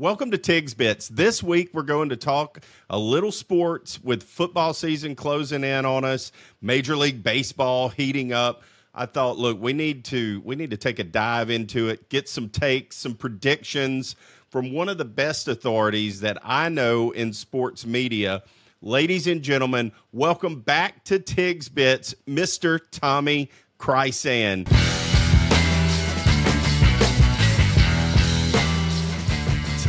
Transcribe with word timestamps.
welcome 0.00 0.30
to 0.30 0.38
Tig's 0.38 0.72
Bits. 0.72 1.08
This 1.08 1.42
week 1.42 1.74
we're 1.74 1.82
going 1.82 2.08
to 2.08 2.16
talk 2.16 2.64
a 2.88 2.98
little 2.98 3.30
sports 3.30 4.02
with 4.02 4.22
football 4.22 4.72
season 4.72 5.14
closing 5.14 5.62
in 5.62 5.84
on 5.84 6.06
us, 6.06 6.32
Major 6.62 6.96
League 6.96 7.22
Baseball 7.22 7.90
heating 7.90 8.32
up. 8.32 8.62
I 8.94 9.04
thought, 9.04 9.36
look, 9.36 9.60
we 9.60 9.74
need 9.74 10.06
to 10.06 10.40
we 10.42 10.56
need 10.56 10.70
to 10.70 10.78
take 10.78 11.00
a 11.00 11.04
dive 11.04 11.50
into 11.50 11.90
it, 11.90 12.08
get 12.08 12.30
some 12.30 12.48
takes, 12.48 12.96
some 12.96 13.14
predictions 13.14 14.16
from 14.48 14.72
one 14.72 14.88
of 14.88 14.96
the 14.96 15.04
best 15.04 15.48
authorities 15.48 16.20
that 16.20 16.38
I 16.42 16.70
know 16.70 17.10
in 17.10 17.34
sports 17.34 17.84
media. 17.84 18.42
Ladies 18.80 19.26
and 19.26 19.42
gentlemen, 19.42 19.92
welcome 20.12 20.60
back 20.60 21.04
to 21.04 21.18
Tig's 21.18 21.68
Bits, 21.68 22.14
Mr. 22.26 22.80
Tommy 22.90 23.50
Krysan. 23.78 24.89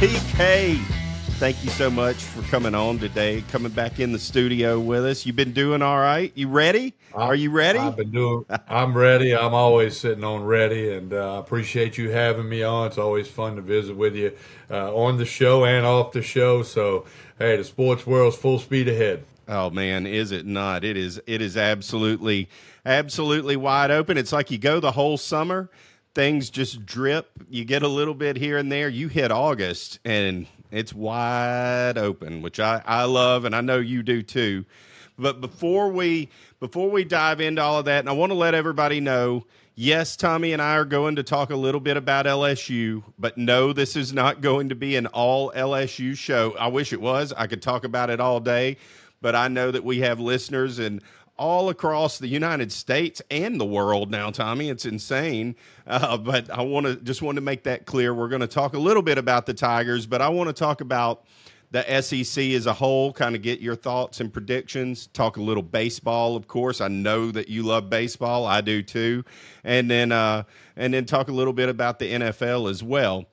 TK, 0.01 0.79
thank 1.37 1.63
you 1.63 1.69
so 1.69 1.91
much 1.91 2.15
for 2.23 2.41
coming 2.49 2.73
on 2.73 2.97
today, 2.97 3.43
coming 3.51 3.71
back 3.71 3.99
in 3.99 4.11
the 4.11 4.17
studio 4.17 4.79
with 4.79 5.05
us. 5.05 5.27
You've 5.27 5.35
been 5.35 5.53
doing 5.53 5.83
all 5.83 5.99
right. 5.99 6.31
You 6.33 6.47
ready? 6.47 6.95
Are 7.13 7.35
you 7.35 7.51
ready? 7.51 7.77
I've 7.77 7.97
been 7.97 8.09
doing. 8.09 8.43
I'm 8.67 8.97
ready. 8.97 9.35
I'm 9.35 9.53
always 9.53 9.95
sitting 9.95 10.23
on 10.23 10.43
ready, 10.43 10.91
and 10.91 11.13
I 11.13 11.35
uh, 11.35 11.39
appreciate 11.39 11.99
you 11.99 12.09
having 12.09 12.49
me 12.49 12.63
on. 12.63 12.87
It's 12.87 12.97
always 12.97 13.27
fun 13.27 13.57
to 13.57 13.61
visit 13.61 13.95
with 13.95 14.15
you 14.15 14.35
uh, 14.71 14.91
on 14.91 15.17
the 15.17 15.25
show 15.25 15.65
and 15.65 15.85
off 15.85 16.13
the 16.13 16.23
show. 16.23 16.63
So, 16.63 17.05
hey, 17.37 17.57
the 17.57 17.63
sports 17.63 18.07
world's 18.07 18.37
full 18.37 18.57
speed 18.57 18.87
ahead. 18.87 19.23
Oh 19.47 19.69
man, 19.69 20.07
is 20.07 20.31
it 20.31 20.47
not? 20.47 20.83
It 20.83 20.97
is. 20.97 21.21
It 21.27 21.43
is 21.43 21.55
absolutely, 21.57 22.49
absolutely 22.87 23.55
wide 23.55 23.91
open. 23.91 24.17
It's 24.17 24.33
like 24.33 24.49
you 24.49 24.57
go 24.57 24.79
the 24.79 24.93
whole 24.93 25.19
summer 25.19 25.69
things 26.13 26.49
just 26.49 26.85
drip. 26.85 27.29
You 27.49 27.65
get 27.65 27.83
a 27.83 27.87
little 27.87 28.13
bit 28.13 28.37
here 28.37 28.57
and 28.57 28.71
there. 28.71 28.89
You 28.89 29.07
hit 29.07 29.31
August 29.31 29.99
and 30.05 30.47
it's 30.71 30.93
wide 30.93 31.97
open, 31.97 32.41
which 32.41 32.59
I, 32.59 32.81
I 32.85 33.03
love 33.05 33.45
and 33.45 33.55
I 33.55 33.61
know 33.61 33.79
you 33.79 34.03
do 34.03 34.21
too. 34.21 34.65
But 35.17 35.41
before 35.41 35.89
we 35.89 36.29
before 36.59 36.89
we 36.89 37.03
dive 37.03 37.41
into 37.41 37.61
all 37.61 37.79
of 37.79 37.85
that, 37.85 37.99
and 37.99 38.09
I 38.09 38.13
want 38.13 38.31
to 38.31 38.35
let 38.35 38.55
everybody 38.55 38.99
know, 38.99 39.45
yes, 39.75 40.15
Tommy 40.15 40.53
and 40.53 40.61
I 40.61 40.75
are 40.75 40.85
going 40.85 41.15
to 41.17 41.23
talk 41.23 41.49
a 41.49 41.55
little 41.55 41.81
bit 41.81 41.97
about 41.97 42.25
LSU, 42.25 43.03
but 43.19 43.37
no, 43.37 43.73
this 43.73 43.95
is 43.95 44.13
not 44.13 44.41
going 44.41 44.69
to 44.69 44.75
be 44.75 44.95
an 44.95 45.07
all 45.07 45.51
LSU 45.51 46.15
show. 46.15 46.55
I 46.57 46.67
wish 46.67 46.93
it 46.93 47.01
was. 47.01 47.33
I 47.33 47.47
could 47.47 47.61
talk 47.61 47.83
about 47.83 48.09
it 48.09 48.19
all 48.19 48.39
day, 48.39 48.77
but 49.21 49.35
I 49.35 49.47
know 49.47 49.71
that 49.71 49.83
we 49.83 49.99
have 49.99 50.19
listeners 50.19 50.79
and 50.79 51.01
all 51.37 51.69
across 51.69 52.19
the 52.19 52.27
United 52.27 52.71
States 52.71 53.21
and 53.31 53.59
the 53.59 53.65
world 53.65 54.11
now, 54.11 54.29
Tommy. 54.29 54.69
It's 54.69 54.85
insane. 54.85 55.55
Uh, 55.87 56.17
but 56.17 56.49
I 56.49 56.61
want 56.61 56.85
to 56.85 56.95
just 56.97 57.21
want 57.21 57.35
to 57.35 57.41
make 57.41 57.63
that 57.63 57.85
clear. 57.85 58.13
We're 58.13 58.29
going 58.29 58.41
to 58.41 58.47
talk 58.47 58.73
a 58.73 58.79
little 58.79 59.03
bit 59.03 59.17
about 59.17 59.45
the 59.45 59.53
Tigers, 59.53 60.05
but 60.05 60.21
I 60.21 60.29
want 60.29 60.49
to 60.49 60.53
talk 60.53 60.81
about 60.81 61.25
the 61.71 62.01
SEC 62.01 62.43
as 62.51 62.65
a 62.65 62.73
whole, 62.73 63.13
kind 63.13 63.33
of 63.35 63.41
get 63.41 63.61
your 63.61 63.75
thoughts 63.75 64.19
and 64.19 64.31
predictions, 64.31 65.07
talk 65.07 65.37
a 65.37 65.41
little 65.41 65.63
baseball, 65.63 66.35
of 66.35 66.47
course. 66.47 66.81
I 66.81 66.89
know 66.89 67.31
that 67.31 67.47
you 67.47 67.63
love 67.63 67.89
baseball. 67.89 68.45
I 68.45 68.59
do 68.61 68.83
too. 68.83 69.23
And 69.63 69.89
then 69.89 70.11
uh, 70.11 70.43
and 70.75 70.93
then 70.93 71.05
talk 71.05 71.29
a 71.29 71.33
little 71.33 71.53
bit 71.53 71.69
about 71.69 71.99
the 71.99 72.11
NFL 72.11 72.69
as 72.69 72.83
well. 72.83 73.25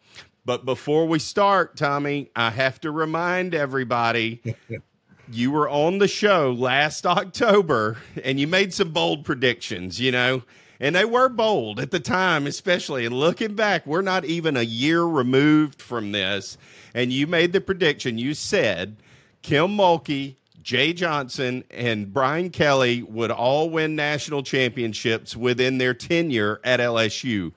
But 0.44 0.64
before 0.64 1.06
we 1.06 1.18
start, 1.18 1.76
Tommy, 1.76 2.30
I 2.34 2.50
have 2.50 2.80
to 2.80 2.90
remind 2.90 3.54
everybody 3.54 4.40
you 5.30 5.50
were 5.50 5.68
on 5.68 5.98
the 5.98 6.08
show 6.08 6.52
last 6.52 7.06
October 7.06 7.98
and 8.24 8.38
you 8.40 8.46
made 8.46 8.72
some 8.74 8.92
bold 8.92 9.24
predictions, 9.24 10.00
you 10.00 10.12
know, 10.12 10.42
and 10.80 10.94
they 10.94 11.04
were 11.04 11.28
bold 11.28 11.80
at 11.80 11.90
the 11.90 12.00
time, 12.00 12.46
especially. 12.46 13.04
And 13.04 13.14
looking 13.14 13.54
back, 13.54 13.86
we're 13.86 14.02
not 14.02 14.24
even 14.24 14.56
a 14.56 14.62
year 14.62 15.02
removed 15.02 15.82
from 15.82 16.12
this. 16.12 16.56
And 16.94 17.12
you 17.12 17.26
made 17.26 17.52
the 17.52 17.60
prediction. 17.60 18.18
You 18.18 18.34
said 18.34 18.96
Kim 19.42 19.76
Mulkey, 19.76 20.36
Jay 20.62 20.92
Johnson, 20.92 21.64
and 21.70 22.12
Brian 22.12 22.50
Kelly 22.50 23.02
would 23.02 23.30
all 23.30 23.70
win 23.70 23.96
national 23.96 24.42
championships 24.42 25.36
within 25.36 25.78
their 25.78 25.94
tenure 25.94 26.60
at 26.62 26.80
LSU. 26.80 27.52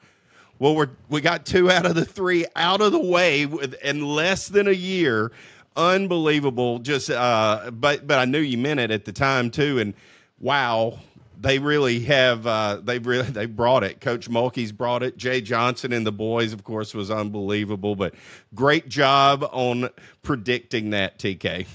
Well, 0.58 0.76
we're, 0.76 0.90
we 1.10 1.22
got 1.22 1.46
two 1.46 1.72
out 1.72 1.86
of 1.86 1.96
the 1.96 2.06
three 2.06 2.46
out 2.56 2.82
of 2.82 2.92
the 2.92 3.00
way 3.00 3.46
with, 3.48 3.74
in 3.84 4.06
less 4.06 4.48
than 4.48 4.68
a 4.68 4.74
year 4.74 5.32
unbelievable. 5.76 6.80
Just, 6.80 7.10
uh, 7.10 7.72
but 7.72 8.08
but 8.08 8.20
I 8.20 8.26
knew 8.26 8.40
you 8.40 8.58
meant 8.58 8.80
it 8.80 8.92
at 8.92 9.06
the 9.06 9.12
time 9.12 9.52
too. 9.52 9.80
And 9.80 9.94
wow, 10.40 11.00
they 11.40 11.60
really 11.60 12.02
have. 12.02 12.46
Uh, 12.46 12.80
they 12.84 13.00
really 13.00 13.24
they 13.30 13.46
brought 13.46 13.84
it. 13.84 14.02
Coach 14.02 14.30
Mulkey's 14.30 14.72
brought 14.72 15.04
it. 15.04 15.18
Jay 15.18 15.42
Johnson 15.42 15.94
and 15.94 16.06
the 16.06 16.12
boys, 16.12 16.54
of 16.54 16.64
course, 16.64 16.94
was 16.94 17.10
unbelievable. 17.12 17.96
But 17.96 18.14
great 18.54 18.88
job 18.88 19.48
on 19.52 19.90
predicting 20.22 20.92
that, 20.92 21.20
TK. 21.20 21.68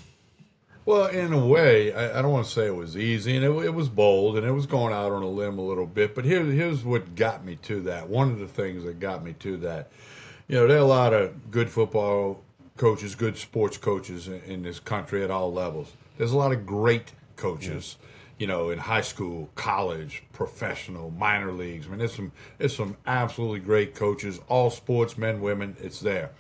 Well, 0.87 1.07
in 1.07 1.33
a 1.33 1.45
way, 1.45 1.93
I, 1.93 2.21
I 2.21 2.23
don't 2.23 2.31
want 2.31 2.47
to 2.47 2.53
say 2.53 2.67
it 2.67 2.77
was 2.77 2.97
easy, 2.97 3.35
and 3.35 3.45
it, 3.45 3.51
it, 3.65 3.75
was 3.75 3.89
bold, 3.89 4.37
and 4.37 4.47
it 4.47 4.53
was 4.53 4.67
going 4.67 4.95
out 4.95 5.11
on 5.11 5.25
a 5.25 5.29
limb 5.29 5.59
a 5.59 5.63
little 5.63 5.87
bit. 5.87 6.15
But 6.15 6.25
here, 6.25 6.45
here's 6.45 6.85
what 6.85 7.17
got 7.17 7.45
me 7.45 7.57
to 7.63 7.81
that. 7.83 8.09
One 8.09 8.31
of 8.31 8.39
the 8.39 8.47
things 8.47 8.85
that 8.85 9.01
got 9.01 9.25
me 9.25 9.33
to 9.41 9.57
that, 9.59 9.91
you 10.47 10.55
know, 10.55 10.69
there 10.69 10.77
are 10.77 10.81
a 10.81 10.85
lot 10.85 11.13
of 11.13 11.51
good 11.51 11.69
football 11.69 12.41
coaches, 12.77 13.15
good 13.15 13.37
sports 13.37 13.77
coaches 13.77 14.29
in, 14.29 14.41
in 14.43 14.63
this 14.63 14.81
country 14.81 15.23
at 15.25 15.31
all 15.31 15.53
levels. 15.53 15.93
There's 16.19 16.33
a 16.33 16.37
lot 16.37 16.53
of 16.53 16.67
great 16.67 17.13
coaches, 17.37 17.97
yeah. 18.01 18.07
you 18.39 18.47
know, 18.47 18.71
in 18.71 18.79
high 18.79 19.03
school, 19.03 19.51
college, 19.55 20.23
professional, 20.33 21.11
minor 21.11 21.53
leagues. 21.53 21.87
I 21.87 21.91
mean, 21.91 21.99
there's 21.99 22.15
some 22.15 22.33
there's 22.59 22.77
some 22.77 22.97
absolutely 23.07 23.61
great 23.61 23.95
coaches, 23.95 24.41
all 24.49 24.71
sports, 24.71 25.19
men, 25.19 25.41
women. 25.41 25.77
It's 25.81 26.01
there. 26.01 26.31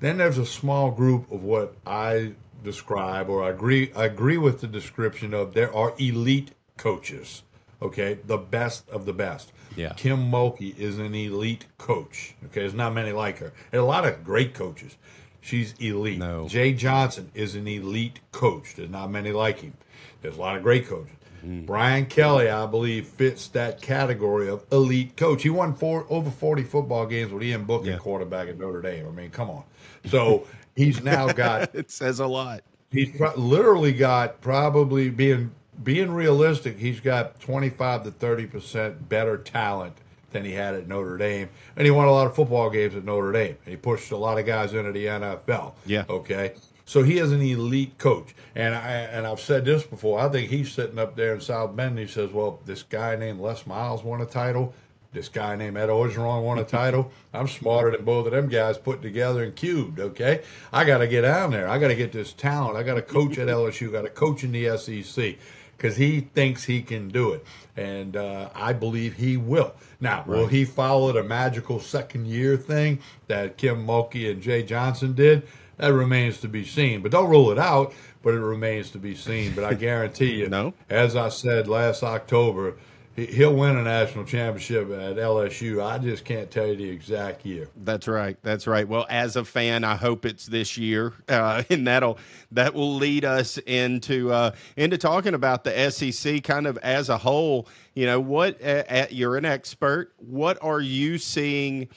Then 0.00 0.18
there's 0.18 0.38
a 0.38 0.46
small 0.46 0.90
group 0.90 1.30
of 1.30 1.44
what 1.44 1.74
I 1.86 2.32
describe, 2.64 3.28
or 3.28 3.42
I 3.44 3.50
agree 3.50 3.92
I 3.94 4.06
agree 4.06 4.38
with 4.38 4.60
the 4.60 4.66
description 4.66 5.34
of 5.34 5.54
there 5.54 5.74
are 5.74 5.94
elite 5.98 6.52
coaches. 6.76 7.42
Okay, 7.80 8.18
the 8.24 8.38
best 8.38 8.88
of 8.90 9.06
the 9.06 9.12
best. 9.12 9.52
Yeah. 9.76 9.92
Kim 9.94 10.30
Mulkey 10.30 10.76
is 10.78 10.98
an 10.98 11.14
elite 11.14 11.66
coach. 11.78 12.34
Okay, 12.46 12.60
there's 12.60 12.74
not 12.74 12.94
many 12.94 13.12
like 13.12 13.38
her. 13.38 13.52
And 13.72 13.80
a 13.80 13.84
lot 13.84 14.06
of 14.06 14.22
great 14.22 14.54
coaches. 14.54 14.96
She's 15.42 15.74
elite. 15.80 16.18
No. 16.18 16.48
Jay 16.48 16.72
Johnson 16.72 17.30
is 17.34 17.56
an 17.56 17.66
elite 17.66 18.20
coach. 18.30 18.76
There's 18.76 18.88
not 18.88 19.10
many 19.10 19.32
like 19.32 19.60
him. 19.60 19.74
There's 20.22 20.36
a 20.36 20.40
lot 20.40 20.56
of 20.56 20.62
great 20.62 20.86
coaches. 20.86 21.16
Mm. 21.44 21.66
Brian 21.66 22.06
Kelly, 22.06 22.48
I 22.48 22.64
believe, 22.66 23.08
fits 23.08 23.48
that 23.48 23.82
category 23.82 24.48
of 24.48 24.64
elite 24.70 25.16
coach. 25.16 25.42
He 25.42 25.50
won 25.50 25.74
four 25.74 26.06
over 26.08 26.30
40 26.30 26.62
football 26.62 27.06
games 27.06 27.32
with 27.32 27.42
Ian 27.42 27.64
Book 27.64 27.84
yeah. 27.84 27.98
quarterback 27.98 28.48
at 28.48 28.56
Notre 28.56 28.80
Dame. 28.80 29.08
I 29.08 29.10
mean, 29.10 29.30
come 29.30 29.50
on. 29.50 29.64
So 30.06 30.46
he's 30.76 31.02
now 31.02 31.32
got. 31.32 31.74
it 31.74 31.90
says 31.90 32.20
a 32.20 32.26
lot. 32.26 32.62
He's 32.92 33.10
pro- 33.16 33.34
literally 33.34 33.92
got 33.92 34.40
probably 34.40 35.10
being 35.10 35.50
being 35.82 36.12
realistic. 36.12 36.78
He's 36.78 37.00
got 37.00 37.40
25 37.40 38.04
to 38.04 38.10
30 38.12 38.46
percent 38.46 39.08
better 39.08 39.36
talent 39.36 39.96
than 40.32 40.44
he 40.44 40.52
had 40.52 40.74
at 40.74 40.88
Notre 40.88 41.16
Dame. 41.16 41.48
And 41.76 41.84
he 41.84 41.90
won 41.90 42.06
a 42.06 42.12
lot 42.12 42.26
of 42.26 42.34
football 42.34 42.70
games 42.70 42.94
at 42.94 43.04
Notre 43.04 43.32
Dame. 43.32 43.56
And 43.64 43.70
he 43.70 43.76
pushed 43.76 44.10
a 44.10 44.16
lot 44.16 44.38
of 44.38 44.46
guys 44.46 44.72
into 44.74 44.92
the 44.92 45.06
NFL. 45.06 45.74
Yeah. 45.86 46.04
Okay. 46.08 46.54
So 46.84 47.02
he 47.02 47.18
is 47.18 47.32
an 47.32 47.40
elite 47.40 47.96
coach. 47.98 48.34
And 48.54 48.74
I 48.74 48.90
and 48.90 49.26
I've 49.26 49.40
said 49.40 49.64
this 49.64 49.84
before. 49.84 50.20
I 50.20 50.28
think 50.28 50.50
he's 50.50 50.72
sitting 50.72 50.98
up 50.98 51.16
there 51.16 51.34
in 51.34 51.40
South 51.40 51.74
Bend 51.76 51.90
and 51.90 51.98
he 52.00 52.06
says, 52.06 52.30
Well, 52.32 52.60
this 52.64 52.82
guy 52.82 53.16
named 53.16 53.40
Les 53.40 53.66
Miles 53.66 54.02
won 54.02 54.20
a 54.20 54.26
title. 54.26 54.74
This 55.12 55.28
guy 55.28 55.56
named 55.56 55.76
Ed 55.76 55.90
Orgeron 55.90 56.42
won 56.42 56.58
a 56.58 56.64
title. 56.80 57.12
I'm 57.34 57.46
smarter 57.48 57.90
than 57.90 58.04
both 58.04 58.26
of 58.26 58.32
them 58.32 58.48
guys 58.48 58.78
put 58.78 59.02
together 59.02 59.44
and 59.44 59.54
cubed, 59.54 60.00
okay? 60.00 60.42
I 60.72 60.84
got 60.84 60.98
to 60.98 61.06
get 61.06 61.22
down 61.22 61.50
there. 61.50 61.68
I 61.68 61.78
got 61.78 61.88
to 61.88 61.94
get 61.94 62.12
this 62.12 62.32
talent. 62.32 62.78
I 62.78 62.82
got 62.82 62.94
to 62.94 63.02
coach 63.02 63.36
at 63.36 63.48
LSU, 63.60 63.92
got 63.92 64.02
to 64.02 64.10
coach 64.10 64.42
in 64.42 64.52
the 64.52 64.76
SEC 64.78 65.36
because 65.76 65.96
he 65.96 66.20
thinks 66.20 66.64
he 66.64 66.82
can 66.82 67.08
do 67.08 67.32
it. 67.32 67.44
And 67.76 68.16
uh, 68.16 68.50
I 68.54 68.72
believe 68.72 69.14
he 69.14 69.36
will. 69.36 69.74
Now, 70.00 70.18
right. 70.18 70.28
will 70.28 70.46
he 70.46 70.64
follow 70.64 71.12
the 71.12 71.22
magical 71.22 71.80
second 71.80 72.26
year 72.26 72.56
thing 72.56 73.00
that 73.28 73.56
Kim 73.56 73.86
Mulkey 73.86 74.30
and 74.30 74.42
Jay 74.42 74.62
Johnson 74.62 75.14
did? 75.14 75.46
That 75.78 75.92
remains 75.92 76.38
to 76.40 76.48
be 76.48 76.64
seen. 76.64 77.02
But 77.02 77.10
don't 77.10 77.28
rule 77.28 77.50
it 77.50 77.58
out, 77.58 77.92
but 78.22 78.34
it 78.34 78.40
remains 78.40 78.90
to 78.90 78.98
be 78.98 79.14
seen. 79.14 79.54
But 79.54 79.64
I 79.64 79.74
guarantee 79.74 80.34
you, 80.34 80.48
no. 80.50 80.74
as 80.88 81.16
I 81.16 81.28
said 81.28 81.66
last 81.66 82.02
October, 82.02 82.76
he'll 83.16 83.54
win 83.54 83.76
a 83.76 83.82
national 83.82 84.24
championship 84.24 84.90
at 84.90 85.16
LSU. 85.16 85.84
I 85.84 85.98
just 85.98 86.24
can't 86.24 86.50
tell 86.50 86.66
you 86.66 86.76
the 86.76 86.88
exact 86.88 87.44
year. 87.44 87.68
That's 87.76 88.08
right. 88.08 88.36
That's 88.42 88.66
right. 88.66 88.86
Well, 88.88 89.06
as 89.08 89.36
a 89.36 89.44
fan, 89.44 89.84
I 89.84 89.96
hope 89.96 90.24
it's 90.24 90.46
this 90.46 90.78
year, 90.78 91.12
uh, 91.28 91.62
and 91.70 91.86
that'll 91.86 92.18
that 92.52 92.74
will 92.74 92.94
lead 92.94 93.24
us 93.24 93.58
into 93.58 94.32
uh, 94.32 94.52
into 94.76 94.98
talking 94.98 95.34
about 95.34 95.64
the 95.64 95.90
SEC 95.90 96.42
kind 96.42 96.66
of 96.66 96.78
as 96.78 97.08
a 97.08 97.18
whole. 97.18 97.68
You 97.94 98.06
know, 98.06 98.20
what 98.20 98.62
uh, 98.64 99.06
you're 99.10 99.36
an 99.36 99.44
expert. 99.44 100.12
What 100.18 100.58
are 100.62 100.80
you 100.80 101.18
seeing? 101.18 101.88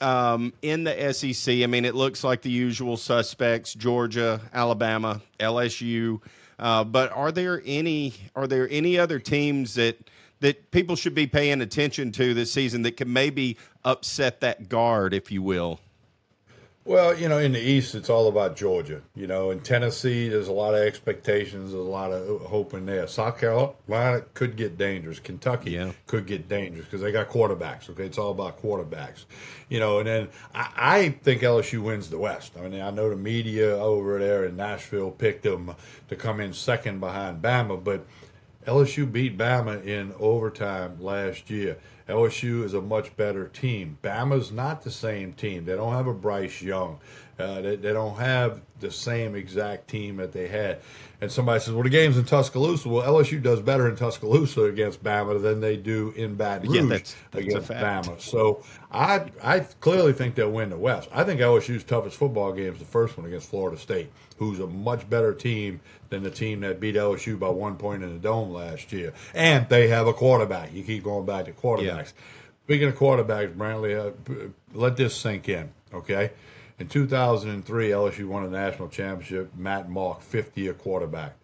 Um, 0.00 0.52
in 0.60 0.84
the 0.84 1.12
SEC, 1.14 1.62
I 1.62 1.66
mean, 1.66 1.84
it 1.84 1.94
looks 1.94 2.24
like 2.24 2.42
the 2.42 2.50
usual 2.50 2.96
suspects: 2.96 3.72
Georgia, 3.74 4.40
Alabama, 4.52 5.22
LSU. 5.40 6.20
Uh, 6.58 6.84
but 6.84 7.10
are 7.12 7.32
there 7.32 7.62
any 7.64 8.12
are 8.36 8.46
there 8.46 8.68
any 8.70 8.98
other 8.98 9.18
teams 9.18 9.74
that 9.74 9.98
that 10.40 10.70
people 10.70 10.96
should 10.96 11.14
be 11.14 11.26
paying 11.26 11.60
attention 11.60 12.12
to 12.12 12.34
this 12.34 12.52
season 12.52 12.82
that 12.82 12.96
can 12.96 13.12
maybe 13.12 13.56
upset 13.84 14.40
that 14.40 14.68
guard, 14.68 15.14
if 15.14 15.30
you 15.32 15.42
will? 15.42 15.80
Well, 16.86 17.18
you 17.18 17.30
know, 17.30 17.38
in 17.38 17.52
the 17.52 17.60
East, 17.62 17.94
it's 17.94 18.10
all 18.10 18.28
about 18.28 18.56
Georgia. 18.56 19.00
You 19.14 19.26
know, 19.26 19.50
in 19.50 19.60
Tennessee, 19.60 20.28
there's 20.28 20.48
a 20.48 20.52
lot 20.52 20.74
of 20.74 20.80
expectations, 20.80 21.70
there's 21.72 21.82
a 21.82 21.88
lot 21.88 22.12
of 22.12 22.42
hope 22.42 22.74
in 22.74 22.84
there. 22.84 23.06
South 23.06 23.38
Carolina 23.40 24.20
could 24.34 24.54
get 24.56 24.76
dangerous. 24.76 25.18
Kentucky 25.18 25.70
Yeah. 25.70 25.92
could 26.06 26.26
get 26.26 26.46
dangerous 26.46 26.84
because 26.84 27.00
they 27.00 27.10
got 27.10 27.30
quarterbacks. 27.30 27.88
Okay, 27.88 28.04
it's 28.04 28.18
all 28.18 28.32
about 28.32 28.60
quarterbacks. 28.60 29.24
You 29.70 29.80
know, 29.80 29.98
and 30.00 30.06
then 30.06 30.28
I, 30.54 30.68
I 30.76 31.08
think 31.22 31.40
LSU 31.40 31.82
wins 31.82 32.10
the 32.10 32.18
West. 32.18 32.52
I 32.62 32.68
mean, 32.68 32.82
I 32.82 32.90
know 32.90 33.08
the 33.08 33.16
media 33.16 33.74
over 33.78 34.18
there 34.18 34.44
in 34.44 34.54
Nashville 34.56 35.10
picked 35.10 35.44
them 35.44 35.74
to 36.10 36.16
come 36.16 36.38
in 36.38 36.52
second 36.52 37.00
behind 37.00 37.40
Bama, 37.40 37.82
but 37.82 38.04
LSU 38.66 39.10
beat 39.10 39.36
Bama 39.36 39.84
in 39.84 40.14
overtime 40.18 40.96
last 40.98 41.50
year. 41.50 41.76
LSU 42.08 42.64
is 42.64 42.74
a 42.74 42.80
much 42.80 43.16
better 43.16 43.46
team. 43.48 43.98
Bama's 44.02 44.50
not 44.50 44.82
the 44.82 44.90
same 44.90 45.32
team. 45.32 45.64
They 45.64 45.76
don't 45.76 45.92
have 45.92 46.06
a 46.06 46.14
Bryce 46.14 46.62
Young. 46.62 46.98
Uh, 47.38 47.60
they, 47.60 47.76
they 47.76 47.92
don't 47.92 48.16
have 48.16 48.60
the 48.80 48.90
same 48.90 49.34
exact 49.34 49.88
team 49.88 50.16
that 50.18 50.32
they 50.32 50.46
had. 50.46 50.78
And 51.20 51.32
somebody 51.32 51.58
says, 51.60 51.72
well, 51.74 51.82
the 51.82 51.90
game's 51.90 52.16
in 52.18 52.24
Tuscaloosa. 52.24 52.88
Well, 52.88 53.02
LSU 53.02 53.42
does 53.42 53.60
better 53.60 53.88
in 53.88 53.96
Tuscaloosa 53.96 54.64
against 54.64 55.02
Bama 55.02 55.40
than 55.42 55.60
they 55.60 55.76
do 55.76 56.12
in 56.16 56.34
Baton 56.34 56.68
Rouge 56.68 56.76
Yeah, 56.76 56.82
that's- 56.82 57.16
that's 57.32 57.46
against. 57.46 57.70
Bama. 57.70 58.20
So 58.20 58.62
I 58.92 59.30
I 59.42 59.60
clearly 59.80 60.12
think 60.12 60.34
they'll 60.34 60.50
win 60.50 60.70
the 60.70 60.76
West. 60.76 61.08
I 61.12 61.24
think 61.24 61.40
LSU's 61.40 61.82
toughest 61.82 62.16
football 62.16 62.52
game 62.52 62.72
is 62.74 62.78
the 62.78 62.84
first 62.84 63.16
one 63.16 63.26
against 63.26 63.48
Florida 63.48 63.78
State, 63.78 64.10
who's 64.38 64.60
a 64.60 64.66
much 64.66 65.08
better 65.10 65.32
team 65.34 65.80
than 66.10 66.22
the 66.22 66.30
team 66.30 66.60
that 66.60 66.78
beat 66.78 66.94
LSU 66.94 67.38
by 67.38 67.48
one 67.48 67.76
point 67.76 68.02
in 68.04 68.12
the 68.12 68.18
dome 68.20 68.52
last 68.52 68.92
year. 68.92 69.12
And 69.34 69.68
they 69.68 69.88
have 69.88 70.06
a 70.06 70.12
quarterback. 70.12 70.72
You 70.72 70.82
keep 70.84 71.02
going 71.02 71.24
back 71.26 71.46
to 71.46 71.52
quarterbacks. 71.52 72.12
Speaking 72.64 72.88
of 72.88 72.94
quarterbacks, 72.96 73.54
Brantley, 73.54 73.98
uh, 73.98 74.48
let 74.72 74.96
this 74.96 75.14
sink 75.16 75.48
in, 75.48 75.70
okay? 75.92 76.30
In 76.78 76.88
2003, 76.88 77.90
LSU 77.90 78.26
won 78.26 78.44
a 78.44 78.48
national 78.48 78.88
championship. 78.88 79.50
Matt 79.56 79.88
Mauck, 79.88 80.20
50 80.22 80.60
year 80.60 80.74
quarterback. 80.74 81.34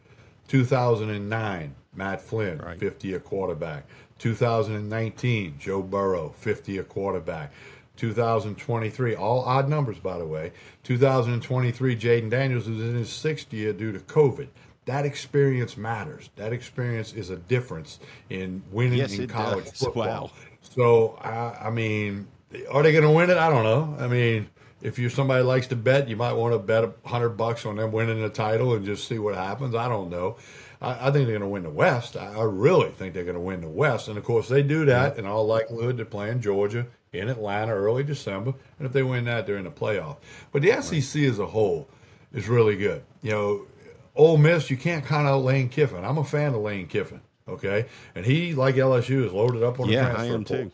2009, 0.49 1.75
Matt 1.95 2.21
Flynn, 2.21 2.59
Right. 2.59 2.79
50 2.79 3.09
year 3.09 3.21
quarterback. 3.21 3.85
2019, 4.19 5.55
Joe 5.59 5.83
Burrow, 5.83 6.35
50 6.37 6.73
year 6.73 6.83
quarterback. 6.83 7.53
2023, 7.97 9.15
all 9.15 9.41
odd 9.45 9.69
numbers, 9.69 9.99
by 9.99 10.19
the 10.19 10.27
way. 10.27 10.53
2023, 10.85 11.97
Jayden 11.97 12.31
Daniels 12.31 12.67
is 12.67 12.81
in 12.81 12.95
his 12.95 13.11
sixth 13.11 13.53
year 13.53 13.73
due 13.73 13.93
to 13.93 13.99
COVID. 14.01 14.49
That 14.87 15.05
experience 15.05 15.77
matters. 15.77 16.31
That 16.37 16.53
experience 16.53 17.13
is 17.13 17.31
a 17.31 17.37
difference 17.37 18.01
in 18.31 18.63
winning 18.73 18.99
Yes, 18.99 19.19
in 19.19 19.29
college 19.29 19.67
does. 19.67 19.79
football. 19.79 20.05
Wow. 20.05 20.31
So, 20.63 21.19
I, 21.23 21.67
I 21.67 21.71
mean, 21.71 22.27
are 22.71 22.83
they 22.83 22.91
going 22.93 23.05
to 23.05 23.11
win 23.11 23.31
it? 23.31 23.37
I 23.37 23.49
don't 23.51 23.65
know. 23.65 23.95
I 24.03 24.09
mean, 24.09 24.49
if 24.83 24.99
you're 24.99 25.11
somebody 25.11 25.43
likes 25.43 25.67
to 25.69 25.77
bet, 25.77 26.09
you 26.09 26.17
might 26.17 26.33
want 26.33 26.55
to 26.55 26.59
bet 26.59 26.85
a 26.85 26.93
hundred 27.09 27.31
bucks 27.31 27.67
on 27.67 27.77
them 27.77 27.93
winning 27.93 28.21
the 28.23 28.29
title 28.31 28.75
and 28.75 28.85
just 28.85 29.07
see 29.09 29.19
what 29.19 29.35
happens. 29.35 29.75
I 29.75 29.89
don't 29.89 30.11
know. 30.11 30.37
I, 30.81 31.09
I 31.09 31.11
think 31.11 31.27
they're 31.27 31.39
going 31.39 31.41
to 31.43 31.49
win 31.49 31.63
the 31.63 31.71
West. 31.71 32.17
I, 32.17 32.33
I 32.35 32.43
really 32.45 32.91
think 32.91 33.15
they're 33.15 33.25
going 33.25 33.35
to 33.35 33.41
win 33.41 33.61
the 33.61 33.69
West. 33.69 34.09
And 34.09 34.17
of 34.17 34.25
course, 34.25 34.49
they 34.49 34.63
do 34.63 34.85
that 34.87 35.19
in 35.19 35.27
all 35.27 35.47
likelihood. 35.47 35.97
They're 35.97 36.05
playing 36.07 36.41
Georgia 36.41 36.87
in 37.13 37.29
Atlanta 37.29 37.73
early 37.73 38.05
December, 38.05 38.55
and 38.79 38.87
if 38.87 38.93
they 38.93 39.03
win 39.03 39.25
that, 39.25 39.47
they're 39.47 39.57
in 39.59 39.65
the 39.65 39.71
playoff. 39.71 40.17
But 40.53 40.63
the 40.63 40.81
SEC 40.81 41.23
as 41.23 41.39
a 41.39 41.47
whole 41.47 41.89
is 42.33 42.49
really 42.49 42.77
good. 42.77 43.03
You 43.21 43.31
know, 43.33 43.67
Ole 44.15 44.37
Miss, 44.39 44.71
you 44.71 44.77
can't 44.77 45.05
count 45.05 45.27
out 45.27 45.43
Lane 45.45 45.69
Kiffin. 45.69 46.05
I'm 46.05 46.19
a 46.19 46.25
fan 46.25 46.55
of 46.55 46.61
Lane 46.63 46.87
Kiffin. 46.87 47.21
Okay, 47.49 47.87
and 48.15 48.25
he, 48.25 48.55
like 48.55 48.77
LSU, 48.77 49.25
is 49.27 49.33
loaded 49.33 49.65
up 49.65 49.81
on 49.81 49.89
the 49.89 49.95
Yeah, 49.95 50.05
transfer 50.05 50.23
I 50.23 50.27
am 50.27 50.45
portal. 50.45 50.67
too. 50.67 50.73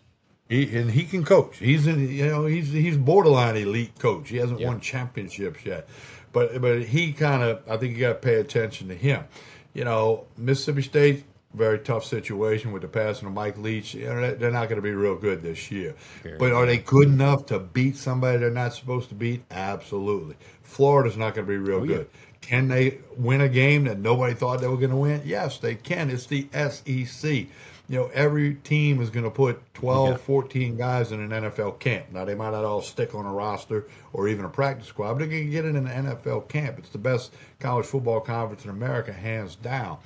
He 0.48 0.76
and 0.76 0.90
he 0.92 1.04
can 1.04 1.24
coach. 1.24 1.58
He's 1.58 1.86
in, 1.86 2.08
you 2.08 2.26
know, 2.26 2.46
he's 2.46 2.70
he's 2.70 2.96
borderline 2.96 3.56
elite 3.56 3.98
coach. 3.98 4.28
He 4.28 4.36
hasn't 4.36 4.60
Yeah. 4.60 4.68
won 4.68 4.80
championships 4.80 5.64
yet, 5.66 5.88
but 6.32 6.60
but 6.60 6.82
he 6.84 7.12
kind 7.12 7.42
of, 7.42 7.62
I 7.68 7.76
think 7.76 7.94
you 7.94 8.00
got 8.00 8.08
to 8.22 8.26
pay 8.28 8.36
attention 8.36 8.88
to 8.88 8.94
him. 8.94 9.24
You 9.74 9.84
know, 9.84 10.24
Mississippi 10.38 10.82
State, 10.82 11.24
very 11.52 11.78
tough 11.80 12.04
situation 12.04 12.70
with 12.72 12.82
the 12.82 12.88
passing 12.88 13.26
of 13.26 13.34
Mike 13.34 13.58
Leach. 13.58 13.94
You 13.94 14.04
know, 14.06 14.20
they- 14.20 14.34
they're 14.34 14.50
not 14.52 14.68
going 14.68 14.76
to 14.76 14.82
be 14.82 14.92
real 14.92 15.16
good 15.16 15.42
this 15.42 15.70
year. 15.70 15.94
Fair 16.22 16.36
but 16.38 16.52
are 16.52 16.64
they 16.64 16.78
good 16.78 17.08
enough 17.08 17.46
to 17.46 17.58
beat 17.58 17.96
somebody 17.96 18.38
they're 18.38 18.50
not 18.50 18.72
supposed 18.72 19.08
to 19.08 19.14
beat? 19.16 19.42
Absolutely. 19.50 20.36
Florida's 20.62 21.16
not 21.16 21.34
going 21.34 21.46
to 21.46 21.50
be 21.52 21.58
real 21.58 21.80
Oh, 21.80 21.84
yeah. 21.84 21.96
good. 21.96 22.06
Can 22.40 22.68
they 22.68 22.98
win 23.16 23.40
a 23.40 23.48
game 23.48 23.84
that 23.84 23.98
nobody 23.98 24.32
thought 24.34 24.60
they 24.60 24.68
were 24.68 24.76
going 24.76 24.90
to 24.90 24.96
win? 24.96 25.22
Yes, 25.24 25.58
they 25.58 25.74
can. 25.74 26.10
It's 26.10 26.26
the 26.26 26.46
SEC. 26.52 27.48
You 27.88 27.96
know, 28.00 28.10
every 28.12 28.54
team 28.54 29.00
is 29.00 29.10
going 29.10 29.24
to 29.24 29.30
put 29.30 29.62
12, 29.74 30.08
Yeah. 30.08 30.16
14 30.16 30.76
guys 30.76 31.12
in 31.12 31.20
an 31.20 31.30
NFL 31.30 31.78
camp. 31.78 32.06
Now, 32.12 32.24
they 32.24 32.34
might 32.34 32.50
not 32.50 32.64
all 32.64 32.82
stick 32.82 33.14
on 33.14 33.26
a 33.26 33.32
roster 33.32 33.86
or 34.12 34.26
even 34.26 34.44
a 34.44 34.48
practice 34.48 34.88
squad, 34.88 35.14
but 35.14 35.28
they 35.28 35.40
can 35.42 35.50
get 35.50 35.64
in 35.64 35.76
an 35.76 35.86
NFL 35.86 36.48
camp. 36.48 36.78
It's 36.78 36.88
the 36.88 36.98
best 36.98 37.32
college 37.60 37.86
football 37.86 38.20
conference 38.20 38.64
in 38.64 38.70
America, 38.70 39.12
hands 39.12 39.54
down. 39.54 39.98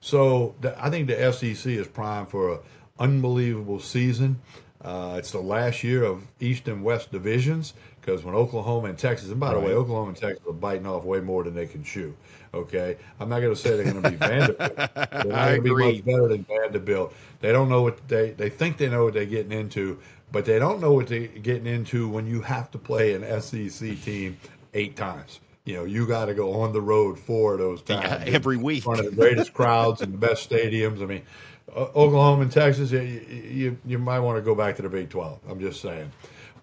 So 0.00 0.54
the, 0.60 0.80
I 0.82 0.90
think 0.90 1.08
the 1.08 1.32
SEC 1.32 1.66
is 1.72 1.88
primed 1.88 2.28
for 2.28 2.52
an 2.54 2.58
unbelievable 3.00 3.80
season. 3.80 4.40
Uh, 4.80 5.16
it's 5.18 5.32
the 5.32 5.40
last 5.40 5.82
year 5.82 6.04
of 6.04 6.22
East 6.40 6.68
and 6.68 6.84
West 6.84 7.10
divisions 7.10 7.72
because 8.04 8.22
when 8.24 8.34
Oklahoma 8.34 8.88
and 8.88 8.98
Texas, 8.98 9.30
and 9.30 9.40
by 9.40 9.54
the 9.54 9.60
way, 9.60 9.72
Oklahoma 9.72 10.08
and 10.08 10.16
Texas 10.16 10.42
are 10.46 10.52
biting 10.52 10.86
off 10.86 11.04
way 11.04 11.20
more 11.20 11.42
than 11.44 11.54
they 11.54 11.66
can 11.66 11.82
chew. 11.82 12.14
Okay, 12.52 12.96
I'm 13.18 13.28
not 13.28 13.40
going 13.40 13.54
to 13.54 13.60
say 13.60 13.70
they're 13.76 13.90
going 13.90 14.02
to 14.02 14.10
be 14.10 14.16
Vanderbilt. 14.16 14.76
They're 14.94 15.24
not 15.24 15.48
going 15.48 15.56
to 15.56 15.62
be 15.62 15.70
agree. 15.70 15.92
much 15.96 16.04
better 16.04 16.28
than 16.28 16.44
Vanderbilt. 16.44 17.14
They 17.40 17.50
don't 17.50 17.68
know 17.68 17.82
what 17.82 18.06
they 18.08 18.30
they 18.30 18.48
think 18.50 18.76
they 18.76 18.88
know 18.88 19.04
what 19.04 19.14
they're 19.14 19.24
getting 19.24 19.52
into, 19.52 19.98
but 20.30 20.44
they 20.44 20.58
don't 20.58 20.80
know 20.80 20.92
what 20.92 21.08
they're 21.08 21.26
getting 21.26 21.66
into 21.66 22.08
when 22.08 22.26
you 22.26 22.42
have 22.42 22.70
to 22.72 22.78
play 22.78 23.14
an 23.14 23.40
SEC 23.40 24.00
team 24.02 24.38
eight 24.74 24.94
times. 24.96 25.40
You 25.64 25.76
know, 25.76 25.84
you 25.84 26.06
got 26.06 26.26
to 26.26 26.34
go 26.34 26.60
on 26.60 26.72
the 26.72 26.80
road 26.82 27.18
four 27.18 27.54
of 27.54 27.58
those 27.58 27.82
times 27.82 28.04
Yeah, 28.04 28.22
every 28.34 28.58
week. 28.58 28.86
One 28.86 29.00
of 29.00 29.06
the 29.06 29.12
greatest 29.12 29.52
crowds 29.54 30.02
and 30.02 30.12
the 30.12 30.18
best 30.18 30.48
stadiums. 30.48 31.02
I 31.02 31.06
mean, 31.06 31.22
Oklahoma 31.74 32.42
and 32.42 32.52
Texas, 32.52 32.92
you, 32.92 33.00
you 33.00 33.78
you 33.84 33.98
might 33.98 34.20
want 34.20 34.36
to 34.36 34.42
go 34.42 34.54
back 34.54 34.76
to 34.76 34.82
the 34.82 34.88
Big 34.90 35.08
Twelve. 35.08 35.40
I'm 35.48 35.58
just 35.58 35.80
saying, 35.80 36.12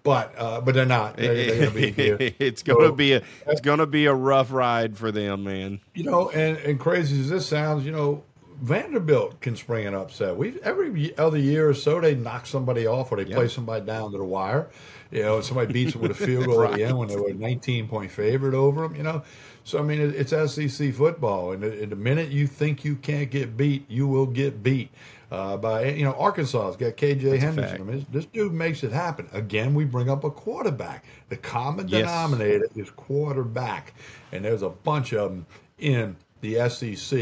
but 0.02 0.34
uh, 0.36 0.60
but 0.60 0.74
they're 0.74 0.84
not. 0.86 1.16
They're, 1.16 1.34
they're 1.34 1.70
going 1.70 1.70
to 1.70 1.74
be 1.74 1.90
here. 1.92 2.16
it's 2.38 2.62
gonna 2.62 2.86
So- 2.88 2.92
be 2.92 3.12
a 3.14 3.22
it's 3.46 3.60
gonna 3.60 3.86
be 3.86 4.06
a 4.06 4.14
rough 4.14 4.52
ride 4.52 4.96
for 4.96 5.12
them, 5.12 5.44
man. 5.44 5.80
You 5.94 6.04
know, 6.04 6.30
and, 6.30 6.56
and 6.58 6.80
crazy 6.80 7.20
as 7.20 7.28
this 7.30 7.46
sounds, 7.46 7.84
you 7.86 7.92
know, 7.92 8.24
Vanderbilt 8.60 9.40
can 9.40 9.56
spring 9.56 9.86
an 9.86 9.94
upset. 9.94 10.36
We 10.36 10.60
every 10.62 11.16
other 11.18 11.38
year 11.38 11.68
or 11.68 11.74
so 11.74 12.00
they 12.00 12.14
knock 12.14 12.46
somebody 12.46 12.86
off 12.86 13.10
or 13.12 13.16
they 13.22 13.28
Yeah. 13.28 13.36
play 13.36 13.48
somebody 13.48 13.84
down 13.84 14.12
to 14.12 14.18
the 14.18 14.24
wire. 14.24 14.70
You 15.10 15.22
know, 15.22 15.40
somebody 15.40 15.72
beats 15.72 15.92
them 15.92 16.02
with 16.02 16.12
a 16.12 16.14
field 16.14 16.46
goal 16.46 16.62
at 16.64 16.72
the 16.74 16.84
end 16.84 16.96
when 16.96 17.08
they 17.08 17.16
were 17.16 17.28
a 17.30 17.34
19 17.34 17.88
point 17.88 18.10
favorite 18.10 18.54
over 18.54 18.82
them. 18.82 18.94
You 18.96 19.02
know, 19.02 19.22
so 19.64 19.78
I 19.78 19.82
mean 19.82 20.00
it, 20.00 20.14
it's 20.14 20.30
SEC 20.54 20.94
football, 20.94 21.52
and 21.52 21.62
and 21.64 21.90
the 21.92 21.96
minute 21.96 22.30
you 22.30 22.46
think 22.46 22.84
you 22.84 22.96
can't 22.96 23.30
get 23.30 23.56
beat, 23.56 23.84
you 23.90 24.06
will 24.06 24.26
get 24.26 24.62
beat. 24.62 24.90
Uh, 25.32 25.56
by 25.56 25.86
you 25.86 26.04
know 26.04 26.12
Arkansas's 26.12 26.76
got 26.76 26.94
KJ 26.98 27.32
a 27.32 27.38
Henderson. 27.38 27.80
I 27.80 27.84
mean, 27.84 27.96
this, 27.96 28.04
this 28.12 28.24
dude 28.26 28.52
makes 28.52 28.84
it 28.84 28.92
happen. 28.92 29.30
Again, 29.32 29.72
we 29.72 29.86
bring 29.86 30.10
up 30.10 30.24
a 30.24 30.30
quarterback. 30.30 31.06
The 31.30 31.38
common 31.38 31.88
Yes. 31.88 32.02
denominator 32.02 32.68
is 32.76 32.90
quarterback, 32.90 33.94
and 34.30 34.44
there's 34.44 34.60
a 34.60 34.68
bunch 34.68 35.14
of 35.14 35.30
them 35.30 35.46
in 35.78 36.16
the 36.42 36.68
SEC. 36.68 37.18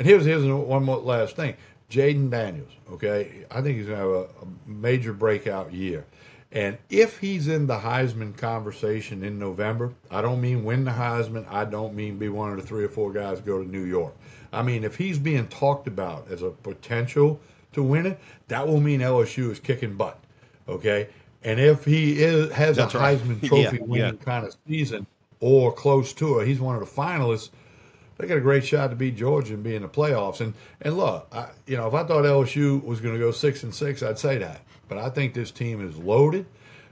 And 0.00 0.08
here's 0.08 0.24
here's 0.24 0.44
one 0.44 0.82
more 0.82 0.96
last 0.96 1.36
thing. 1.36 1.54
Jayden 1.88 2.28
Daniels, 2.28 2.72
okay, 2.90 3.44
I 3.52 3.62
think 3.62 3.76
he's 3.78 3.86
gonna 3.86 3.98
have 3.98 4.08
a, 4.08 4.22
a 4.24 4.46
major 4.66 5.12
breakout 5.12 5.72
year. 5.72 6.06
And 6.50 6.78
if 6.90 7.18
he's 7.18 7.46
in 7.46 7.68
the 7.68 7.78
Heisman 7.78 8.36
conversation 8.36 9.22
in 9.22 9.38
November, 9.38 9.92
I 10.10 10.22
don't 10.22 10.40
mean 10.40 10.64
win 10.64 10.84
the 10.84 10.92
Heisman. 10.92 11.46
I 11.48 11.64
don't 11.66 11.94
mean 11.94 12.18
be 12.18 12.28
one 12.28 12.50
of 12.50 12.56
the 12.56 12.62
three 12.66 12.82
or 12.82 12.88
four 12.88 13.12
guys 13.12 13.40
go 13.40 13.62
to 13.62 13.68
New 13.68 13.84
York. 13.84 14.14
I 14.54 14.62
mean 14.62 14.84
if 14.84 14.96
he's 14.96 15.18
being 15.18 15.46
talked 15.48 15.86
about 15.86 16.30
as 16.30 16.42
a 16.42 16.50
potential 16.50 17.40
to 17.72 17.82
win 17.82 18.06
it, 18.06 18.18
that 18.48 18.66
will 18.66 18.80
mean 18.80 19.00
LSU 19.00 19.50
is 19.50 19.58
kicking 19.58 19.94
butt. 19.96 20.18
Okay, 20.68 21.08
and 21.42 21.60
if 21.60 21.84
he 21.84 22.22
is 22.22 22.52
has 22.52 22.76
That's 22.76 22.94
a 22.94 22.98
right. 22.98 23.18
Heisman 23.18 23.42
Trophy 23.46 23.76
yeah. 23.76 23.82
winning 23.82 24.18
kind 24.18 24.46
of 24.46 24.56
season 24.66 25.06
or 25.40 25.72
close 25.72 26.12
to 26.14 26.38
it, 26.40 26.46
he's 26.46 26.60
one 26.60 26.74
of 26.74 26.80
the 26.80 26.86
finalists. 26.86 27.50
They 28.16 28.28
got 28.28 28.38
a 28.38 28.40
great 28.40 28.64
shot 28.64 28.90
to 28.90 28.96
beat 28.96 29.16
Georgia 29.16 29.54
and 29.54 29.62
be 29.64 29.74
in 29.74 29.82
the 29.82 29.88
playoffs. 29.88 30.40
And 30.40 30.54
and 30.80 30.96
look, 30.96 31.28
I, 31.32 31.48
you 31.66 31.76
know, 31.76 31.86
if 31.88 31.94
I 31.94 32.04
thought 32.04 32.24
LSU 32.24 32.82
was 32.82 33.00
going 33.00 33.14
to 33.14 33.20
go 33.20 33.30
six 33.30 33.62
and 33.62 33.74
six, 33.74 34.02
I'd 34.02 34.18
say 34.18 34.38
that. 34.38 34.60
But 34.88 34.98
I 34.98 35.10
think 35.10 35.34
this 35.34 35.50
team 35.50 35.86
is 35.86 35.96
loaded. 35.96 36.46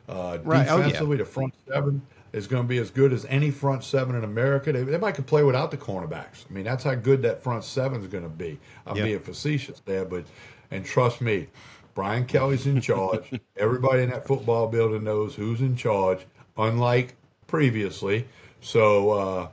Uh, 0.09 0.39
Right. 0.43 0.67
Oh, 0.69 0.79
yeah. 0.79 0.85
Defensively, 0.85 1.17
the 1.19 1.25
front 1.25 1.55
seven 1.69 2.03
is 2.33 2.47
going 2.47 2.63
to 2.63 2.69
be 2.69 2.79
as 2.79 2.91
good 2.91 3.13
as 3.13 3.25
any 3.27 3.51
front 3.51 3.85
seven 3.85 4.15
in 4.17 4.25
America. 4.25 4.73
They, 4.73 4.83
they 4.85 4.99
might 4.99 5.15
could 5.15 5.27
play 5.27 5.43
without 5.43 5.71
the 5.71 5.77
cornerbacks. 5.77 6.45
I 6.49 6.53
mean, 6.53 6.65
that's 6.65 6.85
how 6.85 6.95
good 6.95 7.23
that 7.23 7.43
front 7.43 7.65
seven 7.65 8.01
is 8.01 8.07
going 8.07 8.25
to 8.25 8.31
be. 8.31 8.59
I'm 8.87 8.97
Yeah. 8.97 9.05
being 9.05 9.21
facetious 9.21 9.81
there, 9.85 10.05
but 10.05 10.25
and 10.71 10.85
trust 10.85 11.21
me, 11.21 11.49
Brian 11.95 12.25
Kelly's 12.25 12.67
in 12.67 12.81
charge. 12.81 13.31
Everybody 13.57 14.03
in 14.05 14.11
that 14.11 14.27
football 14.27 14.67
building 14.69 15.05
knows 15.05 15.35
who's 15.35 15.61
in 15.61 15.77
charge, 15.77 16.27
unlike 16.57 17.15
previously. 17.47 18.27
So 18.63 19.11
uh, 19.11 19.49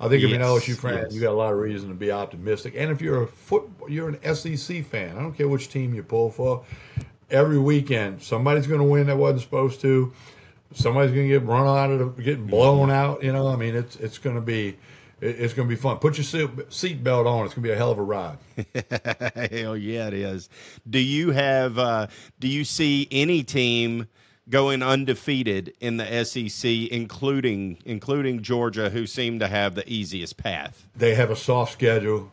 I 0.00 0.08
think 0.08 0.24
if 0.24 0.30
you're 0.30 0.40
an 0.40 0.40
Yes, 0.40 0.64
LSU 0.66 0.76
fan, 0.76 0.94
yes. 1.04 1.14
you 1.14 1.20
got 1.20 1.30
a 1.30 1.36
lot 1.36 1.52
of 1.52 1.58
reason 1.60 1.88
to 1.90 1.94
be 1.94 2.10
optimistic. 2.10 2.74
And 2.76 2.90
if 2.90 3.00
you're 3.00 3.22
a 3.22 3.26
foot, 3.28 3.68
you're 3.88 4.08
an 4.08 4.34
SEC 4.34 4.84
fan. 4.84 5.16
I 5.16 5.20
don't 5.20 5.34
care 5.34 5.46
which 5.48 5.68
team 5.68 5.94
you 5.94 6.02
pull 6.02 6.30
for. 6.30 6.64
Every 7.30 7.58
weekend, 7.58 8.22
somebody's 8.22 8.66
going 8.66 8.80
to 8.80 8.86
win 8.86 9.06
that 9.06 9.16
wasn't 9.16 9.42
supposed 9.42 9.80
to. 9.82 10.12
Somebody's 10.74 11.12
going 11.14 11.28
to 11.28 11.38
get 11.38 11.46
run 11.46 11.66
out 11.66 11.90
of 11.90 12.16
the, 12.16 12.22
getting 12.22 12.46
blown 12.46 12.90
out. 12.90 13.22
You 13.22 13.32
know, 13.32 13.48
I 13.48 13.56
mean, 13.56 13.74
it's 13.74 13.96
it's 13.96 14.18
going 14.18 14.36
to 14.36 14.42
be 14.42 14.76
it's 15.20 15.54
going 15.54 15.68
to 15.68 15.74
be 15.74 15.80
fun. 15.80 15.98
Put 15.98 16.18
your 16.18 16.24
seat, 16.24 16.50
seat 16.68 17.02
belt 17.02 17.26
on. 17.26 17.46
It's 17.46 17.54
going 17.54 17.62
to 17.62 17.68
be 17.68 17.72
a 17.72 17.76
hell 17.76 17.92
of 17.92 17.98
a 17.98 18.02
ride. 18.02 18.38
hell 19.50 19.76
yeah, 19.76 20.08
it 20.08 20.14
is. 20.14 20.48
Do 20.88 20.98
you 20.98 21.30
have? 21.30 21.78
Uh, 21.78 22.08
do 22.38 22.48
you 22.48 22.64
see 22.64 23.08
any 23.10 23.42
team? 23.42 24.08
going 24.46 24.82
undefeated 24.82 25.72
in 25.80 25.96
the 25.96 26.22
SEC, 26.22 26.70
including 26.90 27.78
including 27.86 28.42
Georgia, 28.42 28.90
who 28.90 29.06
seem 29.06 29.38
to 29.38 29.48
have 29.48 29.74
the 29.74 29.90
easiest 29.90 30.36
path. 30.36 30.86
They 30.94 31.14
have 31.14 31.30
a 31.30 31.36
soft 31.36 31.72
schedule 31.72 32.30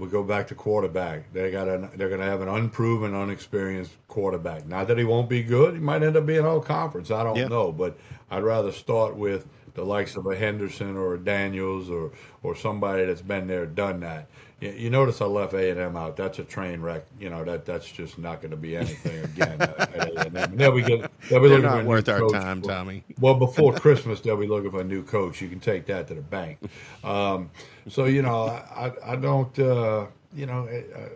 we 0.00 0.08
go 0.08 0.22
back 0.22 0.48
to 0.48 0.54
quarterback. 0.54 1.32
They 1.32 1.50
got 1.50 1.68
a, 1.68 1.90
they're 1.94 2.08
going 2.08 2.20
to 2.20 2.26
have 2.26 2.40
an 2.40 2.48
unproven, 2.48 3.14
unexperienced 3.14 3.92
quarterback. 4.08 4.66
Not 4.66 4.88
that 4.88 4.98
he 4.98 5.04
won't 5.04 5.28
be 5.28 5.42
good. 5.42 5.74
He 5.74 5.80
might 5.80 6.02
end 6.02 6.16
up 6.16 6.26
being 6.26 6.44
all 6.44 6.60
conference. 6.60 7.10
I 7.10 7.22
don't 7.22 7.36
yeah. 7.36 7.48
know, 7.48 7.70
but 7.70 7.98
I'd 8.30 8.42
rather 8.42 8.72
start 8.72 9.14
with 9.14 9.46
the 9.74 9.84
likes 9.84 10.16
of 10.16 10.26
a 10.26 10.34
Henderson 10.34 10.96
or 10.96 11.14
a 11.14 11.18
Daniels 11.18 11.90
or 11.90 12.12
or 12.42 12.56
somebody 12.56 13.04
that's 13.04 13.22
been 13.22 13.46
there, 13.46 13.66
done 13.66 14.00
that. 14.00 14.28
You, 14.60 14.70
you 14.70 14.90
notice 14.90 15.20
I 15.20 15.24
left 15.24 15.54
A 15.54 15.70
and 15.70 15.80
M 15.80 15.96
out. 15.96 16.16
That's 16.16 16.38
a 16.38 16.44
train 16.44 16.80
wreck. 16.80 17.04
You 17.18 17.30
know 17.30 17.44
that 17.44 17.64
that's 17.64 17.90
just 17.90 18.18
not 18.18 18.40
going 18.40 18.50
to 18.50 18.56
be 18.56 18.76
anything 18.76 19.24
again 19.24 19.60
at 19.60 20.34
A&M. 20.36 20.56
They'll 20.56 20.72
be 20.72 20.82
get, 20.82 21.10
they'll 21.28 21.40
be 21.40 21.48
They're 21.48 21.58
not 21.60 21.84
worth 21.84 22.08
our 22.08 22.28
time, 22.28 22.62
Tommy. 22.62 23.04
Well, 23.18 23.34
before 23.34 23.72
Christmas, 23.74 24.20
they'll 24.20 24.36
be 24.36 24.46
looking 24.46 24.70
for 24.70 24.80
a 24.80 24.84
new 24.84 25.02
coach. 25.02 25.40
You 25.40 25.48
can 25.48 25.60
take 25.60 25.86
that 25.86 26.08
to 26.08 26.14
the 26.14 26.20
bank. 26.20 26.58
Um, 27.02 27.50
so 27.88 28.04
you 28.04 28.22
know, 28.22 28.48
I 28.48 28.92
I 29.04 29.16
don't 29.16 29.58
uh, 29.58 30.06
you 30.34 30.46
know. 30.46 30.64
It, 30.64 30.90
uh, 30.94 31.08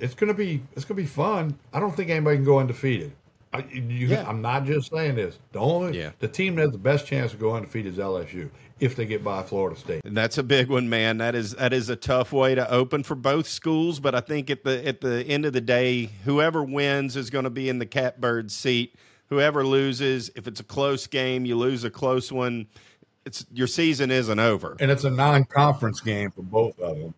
it's 0.00 0.14
gonna 0.14 0.34
be 0.34 0.62
it's 0.74 0.84
gonna 0.84 0.96
be 0.96 1.06
fun. 1.06 1.58
I 1.72 1.80
don't 1.80 1.94
think 1.94 2.10
anybody 2.10 2.38
can 2.38 2.44
go 2.44 2.58
undefeated. 2.58 3.12
I, 3.52 3.64
you, 3.72 4.06
yeah. 4.06 4.28
I'm 4.28 4.40
not 4.40 4.64
just 4.64 4.90
saying 4.92 5.16
this. 5.16 5.38
The 5.52 5.58
only 5.58 5.98
yeah. 5.98 6.10
the 6.20 6.28
team 6.28 6.54
that 6.54 6.62
has 6.62 6.70
the 6.70 6.78
best 6.78 7.06
chance 7.06 7.32
of 7.32 7.40
going 7.40 7.56
undefeated 7.56 7.94
is 7.94 7.98
LSU 7.98 8.48
if 8.78 8.94
they 8.94 9.04
get 9.04 9.24
by 9.24 9.42
Florida 9.42 9.78
State. 9.78 10.02
And 10.04 10.16
that's 10.16 10.38
a 10.38 10.42
big 10.42 10.68
one, 10.68 10.88
man. 10.88 11.18
That 11.18 11.34
is 11.34 11.54
that 11.56 11.72
is 11.72 11.88
a 11.88 11.96
tough 11.96 12.32
way 12.32 12.54
to 12.54 12.68
open 12.70 13.02
for 13.02 13.16
both 13.16 13.48
schools. 13.48 13.98
But 13.98 14.14
I 14.14 14.20
think 14.20 14.50
at 14.50 14.62
the 14.62 14.86
at 14.86 15.00
the 15.00 15.24
end 15.24 15.46
of 15.46 15.52
the 15.52 15.60
day, 15.60 16.10
whoever 16.24 16.62
wins 16.62 17.16
is 17.16 17.28
going 17.28 17.44
to 17.44 17.50
be 17.50 17.68
in 17.68 17.78
the 17.78 17.86
catbird 17.86 18.50
seat. 18.52 18.94
Whoever 19.28 19.64
loses, 19.64 20.30
if 20.34 20.48
it's 20.48 20.60
a 20.60 20.64
close 20.64 21.06
game, 21.06 21.44
you 21.44 21.56
lose 21.56 21.84
a 21.84 21.90
close 21.90 22.32
one. 22.32 22.66
It's 23.24 23.44
your 23.52 23.66
season 23.66 24.10
isn't 24.10 24.38
over, 24.38 24.76
and 24.80 24.90
it's 24.90 25.04
a 25.04 25.10
non-conference 25.10 26.00
game 26.00 26.30
for 26.30 26.42
both 26.42 26.78
of 26.80 26.98
them. 26.98 27.14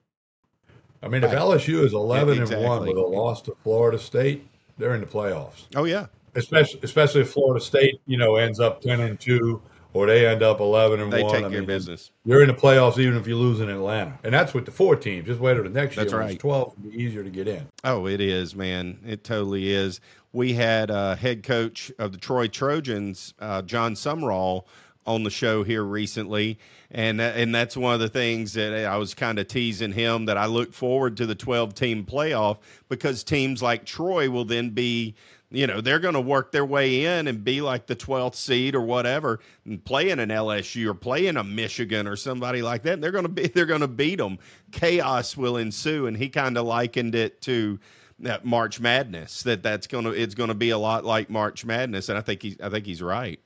I 1.03 1.09
mean, 1.09 1.23
right. 1.23 1.33
if 1.33 1.39
LSU 1.39 1.85
is 1.85 1.93
eleven 1.95 2.37
yeah, 2.37 2.43
exactly. 2.43 2.67
and 2.67 2.79
one 2.79 2.89
with 2.89 2.97
a 2.97 3.01
loss 3.01 3.43
to 3.43 3.57
Florida 3.63 3.99
State, 3.99 4.47
they're 4.79 4.95
in 4.95 5.01
the 5.01 5.07
playoffs. 5.07 5.67
Oh 5.75 5.85
yeah, 5.85 6.07
especially 6.35 6.81
especially 6.83 7.21
if 7.23 7.31
Florida 7.31 7.65
State, 7.65 8.01
you 8.07 8.17
know, 8.17 8.37
ends 8.37 8.61
up 8.61 8.81
ten 8.81 9.01
and 9.01 9.19
two, 9.19 9.63
or 9.93 10.07
they 10.07 10.27
end 10.27 10.43
up 10.43 10.61
eleven 10.61 11.01
and 11.01 11.13
they 11.13 11.23
one. 11.23 11.33
They 11.33 11.39
take 11.39 11.47
I 11.47 11.49
mean, 11.49 11.67
business. 11.67 12.11
You're 12.25 12.43
in 12.43 12.49
the 12.49 12.55
playoffs 12.55 12.99
even 12.99 13.17
if 13.17 13.27
you 13.27 13.37
lose 13.37 13.61
in 13.61 13.69
Atlanta, 13.69 14.19
and 14.25 14.33
that's 14.33 14.55
with 14.55 14.65
the 14.65 14.71
four 14.71 14.97
teams. 14.97 15.27
Just 15.27 15.41
wait 15.41 15.55
till 15.55 15.65
the 15.65 15.71
next 15.71 15.97
that's 15.97 16.13
year. 16.13 16.21
Right. 16.21 16.39
Twelve, 16.39 16.75
be 16.83 16.91
easier 16.91 17.23
to 17.23 17.31
get 17.31 17.49
in. 17.49 17.67
Oh, 17.85 18.07
it 18.07 18.21
is, 18.21 18.55
man. 18.55 18.99
It 19.07 19.25
totally 19.25 19.73
is. 19.73 20.01
We 20.33 20.55
had 20.55 20.91
a 20.91 21.17
head 21.17 21.43
coach 21.43 21.93
of 21.99 22.13
the 22.13 22.19
Troy 22.19 22.49
Trojans, 22.49 23.35
uh, 23.39 23.63
Jon 23.63 23.95
Sumrall, 23.95 24.65
on 25.07 25.25
the 25.25 25.31
show 25.31 25.63
here 25.63 25.83
recently, 25.83 26.59
and 26.91 27.21
and 27.21 27.55
that's 27.55 27.77
one 27.77 27.95
of 27.95 28.01
the 28.01 28.09
things 28.09 28.53
that 28.55 28.87
I 28.87 28.97
was 28.97 29.15
kind 29.15 29.39
of 29.39 29.49
teasing 29.49 29.93
him 29.93 30.27
that 30.27 30.37
I 30.37 30.47
look 30.47 30.73
forward 30.73 31.17
to 31.19 31.27
the 31.27 31.35
12 31.35 31.75
team 31.75 32.05
playoff 32.05 32.59
because 32.89 33.25
teams 33.25 33.63
like 33.63 33.85
Troy 33.85 34.31
will 34.31 34.45
then 34.45 34.71
be 34.71 35.15
you 35.53 35.67
know 35.67 35.81
they're 35.81 35.99
going 35.99 36.15
to 36.15 36.21
work 36.21 36.51
their 36.51 36.65
way 36.65 37.05
in 37.05 37.29
and 37.29 37.45
be 37.45 37.61
like 37.61 37.87
the 37.87 37.95
12th 37.95 38.35
seed 38.35 38.75
or 38.75 38.81
whatever 38.81 39.41
and 39.65 39.85
play 39.85 40.11
in 40.11 40.19
an 40.19 40.31
LSU 40.31 40.87
or 40.87 40.95
play 40.95 41.27
in 41.27 41.37
a 41.37 41.45
Michigan 41.45 42.09
or 42.09 42.17
somebody 42.17 42.63
like 42.63 42.83
that 42.83 42.95
and 42.95 43.05
they're 43.05 43.13
going 43.13 43.25
to 43.25 43.29
be 43.29 43.47
they're 43.55 43.67
going 43.67 43.81
to 43.81 43.89
beat 43.89 44.17
them 44.17 44.39
chaos 44.71 45.37
will 45.37 45.57
ensue 45.57 46.07
and 46.07 46.17
he 46.17 46.29
kind 46.29 46.57
of 46.57 46.67
likened 46.67 47.15
it 47.15 47.41
to 47.43 47.79
that 48.19 48.45
March 48.45 48.81
Madness 48.81 49.43
that 49.43 49.63
that's 49.63 49.87
going 49.87 50.05
to 50.05 50.11
it's 50.11 50.35
going 50.35 50.49
to 50.49 50.55
be 50.55 50.71
a 50.71 50.79
lot 50.79 51.05
like 51.05 51.29
March 51.29 51.65
Madness 51.65 52.09
and 52.09 52.19
I 52.19 52.23
think 52.23 52.43
he's 52.43 52.61
I 52.61 52.71
think 52.71 52.87
he's 52.87 53.03
right. 53.03 53.41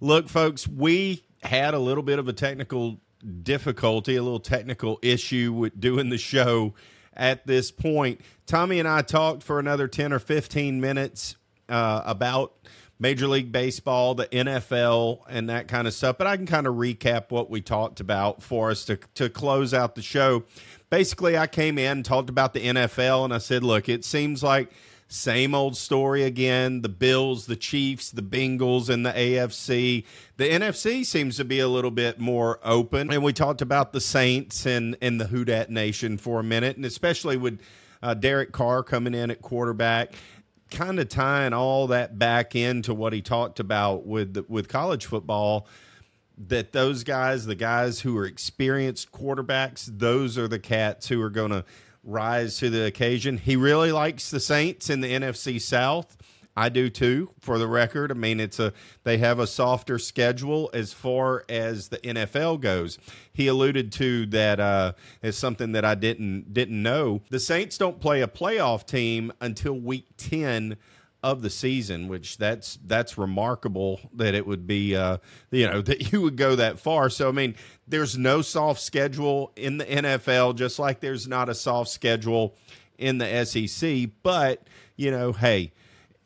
Look, 0.00 0.28
folks, 0.28 0.66
we 0.68 1.24
had 1.42 1.74
a 1.74 1.78
little 1.78 2.04
bit 2.04 2.20
of 2.20 2.28
a 2.28 2.32
technical 2.32 3.00
difficulty, 3.42 4.14
a 4.14 4.22
little 4.22 4.40
technical 4.40 4.98
issue 5.02 5.52
with 5.52 5.78
doing 5.80 6.08
the 6.08 6.18
show 6.18 6.74
at 7.18 7.46
this 7.46 7.70
point. 7.70 8.20
Tommy 8.46 8.78
and 8.78 8.88
I 8.88 9.02
talked 9.02 9.42
for 9.42 9.58
another 9.58 9.88
10 9.88 10.12
or 10.12 10.18
15 10.18 10.80
minutes 10.80 11.36
uh, 11.68 12.02
about 12.06 12.54
Major 12.98 13.28
League 13.28 13.52
Baseball, 13.52 14.14
the 14.14 14.26
NFL, 14.26 15.20
and 15.28 15.50
that 15.50 15.68
kind 15.68 15.86
of 15.86 15.94
stuff. 15.94 16.16
But 16.18 16.26
I 16.26 16.36
can 16.36 16.46
kind 16.46 16.66
of 16.66 16.74
recap 16.74 17.30
what 17.30 17.50
we 17.50 17.60
talked 17.60 18.00
about 18.00 18.42
for 18.42 18.70
us 18.70 18.84
to, 18.86 18.96
to 19.14 19.28
close 19.28 19.74
out 19.74 19.94
the 19.94 20.02
show. 20.02 20.44
Basically, 20.90 21.36
I 21.36 21.46
came 21.46 21.78
in, 21.78 21.98
and 21.98 22.04
talked 22.04 22.30
about 22.30 22.54
the 22.54 22.60
NFL, 22.60 23.24
and 23.24 23.34
I 23.34 23.38
said, 23.38 23.62
look, 23.62 23.88
it 23.88 24.04
seems 24.04 24.42
like– 24.42 24.72
same 25.08 25.54
old 25.54 25.76
story 25.76 26.22
again. 26.22 26.82
The 26.82 26.88
Bills, 26.90 27.46
the 27.46 27.56
Chiefs, 27.56 28.10
the 28.10 28.22
Bengals, 28.22 28.90
and 28.90 29.04
the 29.04 29.10
AFC. 29.10 30.04
The 30.36 30.44
NFC 30.44 31.04
seems 31.04 31.38
to 31.38 31.44
be 31.44 31.60
a 31.60 31.68
little 31.68 31.90
bit 31.90 32.20
more 32.20 32.60
open. 32.62 33.10
And 33.10 33.24
we 33.24 33.32
talked 33.32 33.62
about 33.62 33.92
the 33.92 34.00
Saints 34.00 34.66
and, 34.66 34.96
and 35.00 35.18
the 35.18 35.26
Who 35.26 35.46
Dat 35.46 35.70
Nation 35.70 36.18
for 36.18 36.40
a 36.40 36.44
minute, 36.44 36.76
and 36.76 36.84
especially 36.84 37.38
with 37.38 37.60
uh, 38.02 38.14
Derek 38.14 38.52
Carr 38.52 38.82
coming 38.82 39.14
in 39.14 39.30
at 39.30 39.40
quarterback 39.40 40.14
kind 40.70 41.00
of 41.00 41.08
tying 41.08 41.52
all 41.52 41.86
that 41.86 42.18
back 42.18 42.54
into 42.54 42.92
what 42.92 43.12
he 43.12 43.22
talked 43.22 43.58
about 43.58 44.06
with 44.06 44.44
with 44.48 44.68
college 44.68 45.06
football 45.06 45.66
that 46.36 46.72
those 46.72 47.04
guys 47.04 47.46
the 47.46 47.54
guys 47.54 48.00
who 48.00 48.16
are 48.16 48.26
experienced 48.26 49.10
quarterbacks 49.10 49.88
those 49.98 50.36
are 50.36 50.46
the 50.46 50.58
cats 50.58 51.08
who 51.08 51.20
are 51.22 51.30
going 51.30 51.50
to 51.50 51.64
rise 52.08 52.56
to 52.58 52.70
the 52.70 52.84
occasion. 52.84 53.36
He 53.38 53.54
really 53.54 53.92
likes 53.92 54.30
the 54.30 54.40
Saints 54.40 54.90
in 54.90 55.00
the 55.00 55.12
NFC 55.12 55.60
South. 55.60 56.16
I 56.56 56.70
do 56.70 56.90
too, 56.90 57.30
for 57.38 57.56
the 57.56 57.68
record. 57.68 58.10
I 58.10 58.14
mean, 58.14 58.40
it's 58.40 58.58
a 58.58 58.72
they 59.04 59.18
have 59.18 59.38
a 59.38 59.46
softer 59.46 59.96
schedule 59.96 60.70
as 60.74 60.92
far 60.92 61.44
as 61.48 61.88
the 61.88 61.98
NFL 61.98 62.60
goes. 62.60 62.98
He 63.32 63.46
alluded 63.46 63.92
to 63.92 64.26
that 64.26 64.58
uh, 64.58 64.94
as 65.22 65.36
something 65.36 65.70
that 65.72 65.84
I 65.84 65.94
didn't 65.94 66.52
didn't 66.52 66.82
know. 66.82 67.22
The 67.30 67.38
Saints 67.38 67.78
don't 67.78 68.00
play 68.00 68.22
a 68.22 68.26
playoff 68.26 68.86
team 68.86 69.32
until 69.40 69.74
week 69.74 70.06
ten 70.16 70.78
of 71.22 71.42
the 71.42 71.50
season, 71.50 72.08
which 72.08 72.38
that's 72.38 72.78
that's 72.84 73.18
remarkable 73.18 74.00
that 74.14 74.34
it 74.34 74.46
would 74.46 74.66
be 74.66 74.94
uh, 74.94 75.18
you 75.50 75.66
know 75.66 75.82
that 75.82 76.12
you 76.12 76.22
would 76.22 76.36
go 76.36 76.56
that 76.56 76.78
far. 76.78 77.10
So 77.10 77.28
I 77.28 77.32
mean, 77.32 77.54
there's 77.86 78.16
no 78.16 78.42
soft 78.42 78.80
schedule 78.80 79.52
in 79.56 79.78
the 79.78 79.84
NFL, 79.84 80.56
just 80.56 80.78
like 80.78 81.00
there's 81.00 81.26
not 81.26 81.48
a 81.48 81.54
soft 81.54 81.90
schedule 81.90 82.54
in 82.98 83.18
the 83.18 83.44
SEC. 83.44 84.10
But 84.22 84.66
you 84.96 85.10
know, 85.10 85.32
hey, 85.32 85.72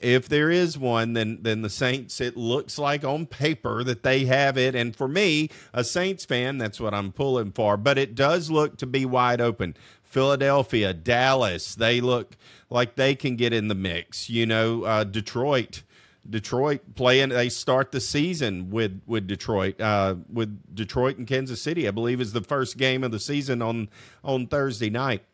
if 0.02 0.28
there 0.28 0.50
is 0.50 0.76
one, 0.76 1.14
then 1.14 1.38
then 1.42 1.62
the 1.62 1.70
Saints. 1.70 2.20
It 2.20 2.36
looks 2.36 2.78
like 2.78 3.04
on 3.04 3.26
paper 3.26 3.82
that 3.84 4.02
they 4.02 4.26
have 4.26 4.58
it, 4.58 4.74
and 4.74 4.94
for 4.94 5.08
me, 5.08 5.48
a 5.72 5.84
Saints 5.84 6.24
fan, 6.24 6.58
that's 6.58 6.80
what 6.80 6.92
I'm 6.92 7.12
pulling 7.12 7.52
for. 7.52 7.76
But 7.76 7.98
it 7.98 8.14
does 8.14 8.50
look 8.50 8.76
to 8.78 8.86
be 8.86 9.06
wide 9.06 9.40
open. 9.40 9.74
Philadelphia, 10.12 10.92
Dallas, 10.92 11.74
they 11.74 12.00
look 12.00 12.36
like 12.68 12.96
they 12.96 13.14
can 13.14 13.36
get 13.36 13.52
in 13.52 13.68
the 13.68 13.74
mix. 13.74 14.28
You 14.28 14.46
know, 14.46 14.84
uh, 14.84 15.04
Detroit. 15.04 15.82
Detroit 16.28 16.94
playing. 16.94 17.30
They 17.30 17.48
start 17.48 17.90
the 17.90 18.00
season 18.00 18.70
with 18.70 19.00
with 19.06 19.26
Detroit, 19.26 19.80
uh, 19.80 20.14
with 20.32 20.72
Detroit 20.72 21.18
and 21.18 21.26
Kansas 21.26 21.60
City. 21.60 21.88
I 21.88 21.90
believe 21.90 22.20
is 22.20 22.32
the 22.32 22.42
first 22.42 22.76
game 22.76 23.02
of 23.02 23.10
the 23.10 23.18
season 23.18 23.60
on 23.60 23.88
on 24.22 24.46
Thursday 24.46 24.88
night. 24.88 25.24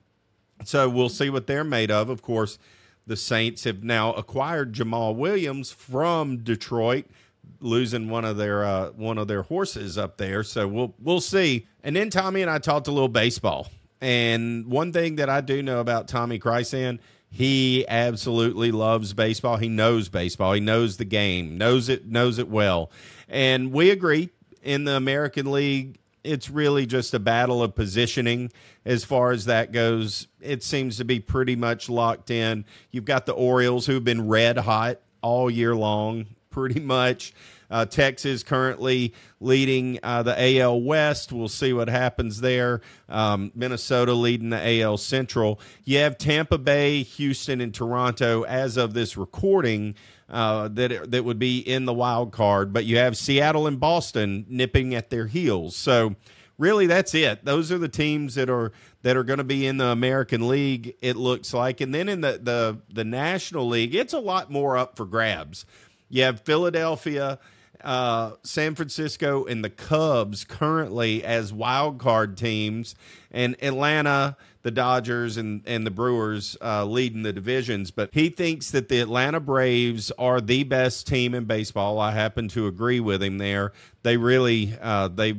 So 0.65 0.89
we'll 0.89 1.11
see 1.11 1.29
what 1.29 1.47
they're 1.47 1.63
made 1.63 1.91
of. 1.91 2.09
Of 2.09 2.23
course, 2.23 2.59
the 3.07 3.17
Saints 3.17 3.65
have 3.65 3.85
now 3.85 4.15
acquired 4.15 4.73
Jamaal 4.73 5.15
Williams 5.15 5.71
from 5.71 6.39
Detroit, 6.39 7.05
losing 7.61 8.09
one 8.09 8.25
of 8.25 8.39
their 8.39 8.65
uh, 8.65 8.91
one 8.93 9.19
of 9.19 9.29
their 9.29 9.43
horses 9.43 9.99
up 9.99 10.17
there. 10.17 10.43
So 10.43 10.67
we'll 10.67 10.95
we'll 10.99 11.21
see. 11.21 11.67
And 11.85 11.95
then 11.95 12.09
Tommy 12.09 12.41
and 12.41 12.51
I 12.51 12.59
talked 12.59 12.89
a 12.89 12.93
little 12.93 13.09
baseball. 13.09 13.69
And 14.01 14.67
one 14.67 14.93
thing 14.93 15.17
that 15.17 15.29
I 15.29 15.41
do 15.41 15.63
know 15.63 15.81
about 15.81 16.09
Tommy 16.09 16.39
Krysan 16.39 17.01
he 17.31 17.87
absolutely 17.89 18.73
loves 18.73 19.13
baseball. 19.13 19.59
He 19.59 19.69
knows 19.69 20.09
baseball. 20.09 20.55
He 20.55 20.61
knows 20.61 20.97
the 20.97 21.05
game, 21.05 21.59
knows 21.59 21.89
it, 21.89 22.07
knows 22.07 22.39
it 22.39 22.49
well. 22.49 22.91
And 23.29 23.73
we 23.73 23.91
agree 23.91 24.31
in 24.63 24.85
the 24.85 24.97
American 24.97 25.51
League, 25.51 25.99
it's 26.25 26.51
really 26.51 26.87
just 26.87 27.15
a 27.15 27.19
battle 27.19 27.63
of 27.63 27.75
positioning 27.75 28.51
as 28.85 29.05
far 29.05 29.31
as 29.31 29.45
that 29.45 29.73
goes. 29.73 30.27
It 30.41 30.63
seems 30.63 30.97
to 30.97 31.05
be 31.05 31.21
pretty 31.21 31.57
much 31.57 31.89
locked 31.89 32.31
in. 32.31 32.65
You've 32.91 33.05
got 33.05 33.27
the 33.27 33.33
Orioles 33.33 33.87
who've 33.87 34.05
been 34.05 34.29
red 34.29 34.59
hot 34.59 35.01
all 35.23 35.51
year 35.51 35.75
long, 35.75 36.27
pretty 36.51 36.81
much. 36.81 37.35
Uh, 37.71 37.85
Texas 37.85 38.43
currently 38.43 39.15
leading 39.41 39.99
uh, 40.03 40.23
the 40.23 40.61
AL 40.61 40.81
West. 40.81 41.33
We'll 41.33 41.49
see 41.49 41.73
what 41.73 41.89
happens 41.89 42.41
there. 42.41 42.81
Um, 43.09 43.53
Minnesota 43.55 44.15
leading 44.15 44.51
the 44.51 44.81
AL 44.83 44.97
Central. 44.99 45.61
You 45.85 45.99
have 45.99 46.19
Tampa 46.19 46.59
Bay, 46.59 47.03
Houston, 47.03 47.61
and 47.61 47.75
Toronto 47.75 48.43
as 48.45 48.77
of 48.77 48.95
this 48.95 49.17
recording. 49.17 49.95
Uh, 50.31 50.69
that 50.69 51.11
that 51.11 51.25
would 51.25 51.39
be 51.39 51.59
in 51.59 51.87
the 51.87 51.95
wild 51.95 52.33
card, 52.33 52.71
but 52.71 52.85
you 52.85 52.99
have 52.99 53.17
Seattle 53.17 53.67
and 53.67 53.81
Boston 53.81 54.45
nipping 54.47 54.95
at 54.95 55.09
their 55.09 55.27
heels. 55.27 55.75
So 55.75 56.17
really 56.59 56.87
that's 56.87 57.15
it. 57.15 57.45
Those 57.45 57.73
are 57.73 57.79
the 57.79 57.89
teams 57.89 58.35
that 58.35 58.51
are 58.51 58.73
that 59.03 59.17
are 59.17 59.25
going 59.25 59.39
to 59.39 59.45
be 59.45 59.67
in 59.67 59.79
the 59.79 59.87
American 59.87 60.49
League. 60.49 60.97
It 61.01 61.17
looks 61.17 61.55
like, 61.55 61.81
and 61.81 61.95
then 61.95 62.09
in 62.09 62.21
the 62.21 62.39
the 62.43 62.79
the 62.93 63.05
National 63.05 63.67
League, 63.69 63.95
it's 63.95 64.13
a 64.13 64.19
lot 64.19 64.51
more 64.51 64.77
up 64.77 64.97
for 64.97 65.07
grabs. 65.07 65.65
You 66.11 66.25
have 66.25 66.41
Philadelphia, 66.41 67.39
uh, 67.83 68.33
San 68.43 68.75
Francisco, 68.75 69.45
and 69.45 69.65
the 69.65 69.71
Cubs 69.71 70.45
currently 70.45 71.25
as 71.25 71.53
wild 71.53 71.99
card 71.99 72.37
teams, 72.37 72.95
and 73.31 73.57
Atlanta. 73.63 74.37
The 74.63 74.73
Dodgers 74.73 75.39
and, 75.39 75.63
and 75.67 75.87
the 75.87 75.91
Brewers 75.91 76.57
uh, 76.61 76.85
leading 76.85 77.23
the 77.23 77.33
divisions, 77.33 77.91
but 77.91 78.11
he 78.13 78.29
thinks 78.29 78.73
that 78.73 78.89
the 78.89 79.01
Atlanta 79.01 79.41
Braves 79.41 80.11
are 80.19 80.43
the 80.43 80.65
best 80.65 81.07
team 81.07 81.33
in 81.33 81.45
baseball. 81.45 81.99
I 81.99 82.11
happen 82.11 82.49
to 82.49 82.67
agree 82.67 83.01
with 83.01 83.23
him 83.23 83.39
there. 83.39 83.73
They 84.03 84.19
really 84.19 84.77
uh, 84.83 85.09
they 85.09 85.37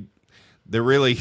they're 0.70 0.84
really 0.84 1.20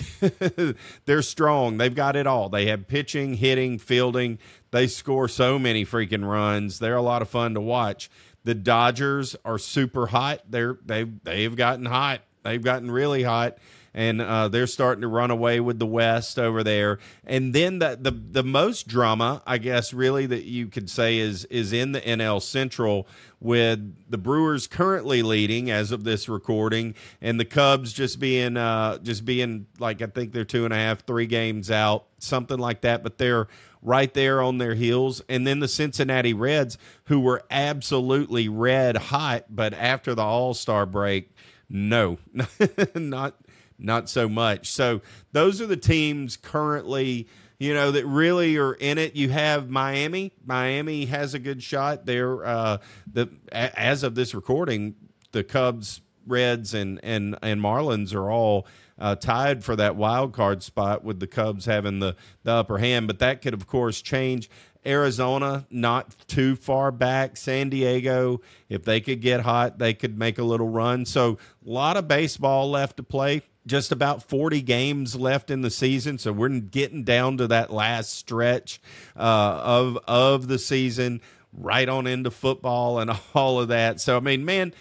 they're 1.07 1.23
strong. 1.23 1.79
They've 1.79 1.95
got 1.95 2.17
it 2.17 2.27
all. 2.27 2.49
They 2.49 2.67
have 2.67 2.87
pitching, 2.87 3.35
hitting, 3.35 3.79
fielding. 3.79 4.39
They 4.71 4.87
score 4.87 5.29
so 5.29 5.59
many 5.59 5.85
freaking 5.85 6.29
runs. 6.29 6.79
They're 6.79 6.97
a 6.97 7.03
lot 7.03 7.23
of 7.23 7.29
fun 7.29 7.55
to 7.55 7.61
watch. 7.61 8.11
The 8.49 8.55
Dodgers 8.55 9.37
are 9.45 9.59
super 9.59 10.07
hot. 10.07 10.41
They're 10.49 10.79
they've 10.87 11.23
they've 11.23 11.55
gotten 11.55 11.85
hot. 11.85 12.23
They've 12.45 12.63
gotten 12.63 12.91
really 12.91 13.23
hot 13.23 13.59
and 13.99 14.21
uh, 14.21 14.49
they're 14.49 14.67
starting 14.67 15.03
to 15.03 15.09
run 15.09 15.31
away 15.31 15.61
with 15.61 15.79
the 15.79 15.87
West 15.87 16.39
over 16.39 16.63
there. 16.63 16.99
And 17.25 17.55
then 17.55 17.79
the, 17.79 17.99
the 18.01 18.11
the 18.11 18.43
most 18.43 18.87
drama, 18.87 19.43
I 19.47 19.59
guess, 19.59 19.93
really 19.93 20.25
that 20.27 20.45
you 20.45 20.69
could 20.69 20.89
say 20.89 21.19
is 21.19 21.45
is 21.47 21.73
in 21.73 21.93
the 21.93 22.01
NL 22.01 22.41
Central 22.41 23.09
with 23.41 23.97
the 24.09 24.17
Brewers 24.17 24.67
currently 24.67 25.23
leading 25.23 25.71
as 25.71 25.93
of 25.93 26.05
this 26.05 26.29
recording, 26.29 26.95
and 27.21 27.39
the 27.41 27.45
Cubs 27.45 27.93
just 27.93 28.21
being 28.21 28.57
uh, 28.57 28.99
just 28.99 29.25
being 29.25 29.67
like 29.79 30.01
I 30.01 30.07
think 30.07 30.33
they're 30.33 30.45
two 30.45 30.65
and 30.65 30.73
a 30.73 30.77
half, 30.77 31.05
three 31.05 31.27
games 31.27 31.71
out, 31.71 32.07
something 32.19 32.59
like 32.59 32.83
that. 32.83 33.03
But 33.03 33.19
they're 33.19 33.49
right 33.83 34.13
there 34.15 34.43
on 34.43 34.59
their 34.59 34.75
heels. 34.75 35.23
And 35.29 35.47
then 35.47 35.61
the 35.61 35.69
Cincinnati 35.69 36.33
Reds, 36.33 36.79
who 37.05 37.21
were 37.21 37.43
absolutely 37.51 38.49
red 38.49 38.97
hot, 38.97 39.47
but 39.51 39.75
after 39.75 40.15
the 40.15 40.23
All 40.23 40.55
Star 40.55 40.87
break, 40.87 41.31
no, 41.69 42.19
not 42.95 43.35
not 43.79 44.09
so 44.09 44.29
much. 44.29 44.71
So 44.71 45.01
those 45.33 45.61
are 45.61 45.67
the 45.67 45.77
teams 45.77 46.37
currently, 46.37 47.29
you 47.59 47.75
know, 47.75 47.93
that 47.93 48.07
really 48.07 48.57
are 48.57 48.75
in 48.75 48.99
it. 48.99 49.15
You 49.15 49.31
have 49.31 49.69
Miami. 49.69 50.33
Miami 50.45 51.07
has 51.07 51.35
a 51.35 51.39
good 51.39 51.63
shot. 51.63 52.07
They're 52.07 52.45
uh, 52.45 52.79
the 53.13 53.29
as 53.53 54.03
of 54.03 54.15
this 54.15 54.35
recording, 54.35 54.95
the 55.33 55.45
Cubs, 55.45 56.01
Reds, 56.27 56.75
and 56.75 57.01
and 57.03 57.37
and 57.43 57.61
Marlins 57.61 58.15
are 58.15 58.31
all. 58.31 58.67
Uh, 58.99 59.15
tied 59.15 59.63
for 59.63 59.77
that 59.77 59.95
wild 59.95 60.33
card 60.33 60.63
spot 60.63 61.05
with 61.05 61.21
the 61.21 61.27
Cubs 61.27 61.67
having 61.67 62.01
the, 62.01 62.17
the 62.43 62.51
upper 62.51 62.79
hand, 62.79 63.07
but 63.07 63.21
that 63.21 63.43
could, 63.43 63.55
of 63.55 63.67
course, 63.67 64.03
change. 64.03 64.51
Arizona, 64.85 65.67
not 65.71 66.17
too 66.27 66.57
far 66.57 66.91
back. 66.91 67.37
San 67.37 67.69
Diego, 67.69 68.41
if 68.69 68.85
they 68.85 69.01
could 69.01 69.21
get 69.21 69.41
hot, 69.43 69.79
they 69.79 69.95
could 69.95 70.19
make 70.19 70.39
a 70.39 70.43
little 70.43 70.69
run. 70.69 71.05
So, 71.05 71.39
a 71.65 71.71
lot 71.71 71.97
of 71.97 72.09
baseball 72.09 72.71
left 72.71 72.97
to 72.97 73.03
play 73.03 73.43
just 73.69 73.93
about 73.93 74.23
40 74.23 74.63
games 74.63 75.15
left 75.15 75.51
in 75.51 75.61
the 75.61 75.71
season, 75.71 76.19
so 76.19 76.33
we're 76.33 76.49
getting 76.49 77.05
down 77.05 77.37
to 77.37 77.47
that 77.49 77.73
last 77.73 78.15
stretch 78.15 78.81
uh, 79.17 79.61
of 79.63 79.99
of 80.09 80.49
the 80.49 80.59
season, 80.59 81.21
right 81.53 81.89
on 81.89 82.07
into 82.07 82.31
football 82.31 82.99
and 82.99 83.13
all 83.35 83.61
of 83.61 83.69
that. 83.69 84.01
So 84.01 84.17
I 84.17 84.21
mean, 84.21 84.45
man, 84.45 84.73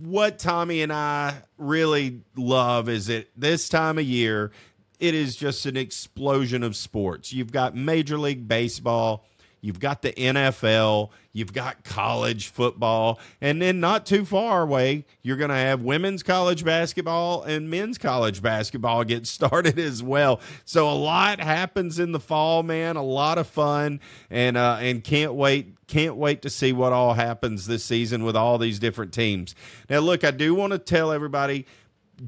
what 0.00 0.38
Tommy 0.38 0.82
and 0.82 0.92
I 0.92 1.42
really 1.58 2.22
love 2.36 2.88
is 2.88 3.06
that 3.06 3.28
this 3.36 3.68
time 3.68 3.98
of 3.98 4.04
year, 4.04 4.52
it 4.98 5.14
is 5.14 5.36
just 5.36 5.66
an 5.66 5.76
explosion 5.76 6.62
of 6.62 6.76
sports. 6.76 7.32
You've 7.32 7.52
got 7.52 7.74
Major 7.74 8.18
League 8.18 8.48
Baseball 8.48 9.24
You've 9.60 9.80
got 9.80 10.02
the 10.02 10.12
NFL, 10.12 11.10
you've 11.32 11.52
got 11.52 11.84
college 11.84 12.48
football, 12.48 13.18
and 13.40 13.60
then 13.60 13.80
not 13.80 14.06
too 14.06 14.24
far 14.24 14.62
away, 14.62 15.04
you're 15.22 15.36
going 15.36 15.50
to 15.50 15.56
have 15.56 15.82
women's 15.82 16.22
college 16.22 16.64
basketball 16.64 17.42
and 17.42 17.70
men's 17.70 17.98
college 17.98 18.42
basketball 18.42 19.04
get 19.04 19.26
started 19.26 19.78
as 19.78 20.02
well. 20.02 20.40
So 20.64 20.90
a 20.90 20.94
lot 20.94 21.40
happens 21.40 21.98
in 21.98 22.12
the 22.12 22.20
fall, 22.20 22.62
man. 22.62 22.96
A 22.96 23.02
lot 23.02 23.38
of 23.38 23.46
fun, 23.46 24.00
and 24.28 24.56
uh, 24.56 24.78
and 24.80 25.02
can't 25.02 25.34
wait 25.34 25.74
can't 25.86 26.16
wait 26.16 26.42
to 26.42 26.50
see 26.50 26.72
what 26.72 26.92
all 26.92 27.14
happens 27.14 27.66
this 27.66 27.84
season 27.84 28.24
with 28.24 28.36
all 28.36 28.58
these 28.58 28.78
different 28.78 29.12
teams. 29.12 29.56
Now, 29.88 29.98
look, 29.98 30.22
I 30.22 30.30
do 30.30 30.54
want 30.54 30.72
to 30.72 30.78
tell 30.78 31.10
everybody 31.10 31.66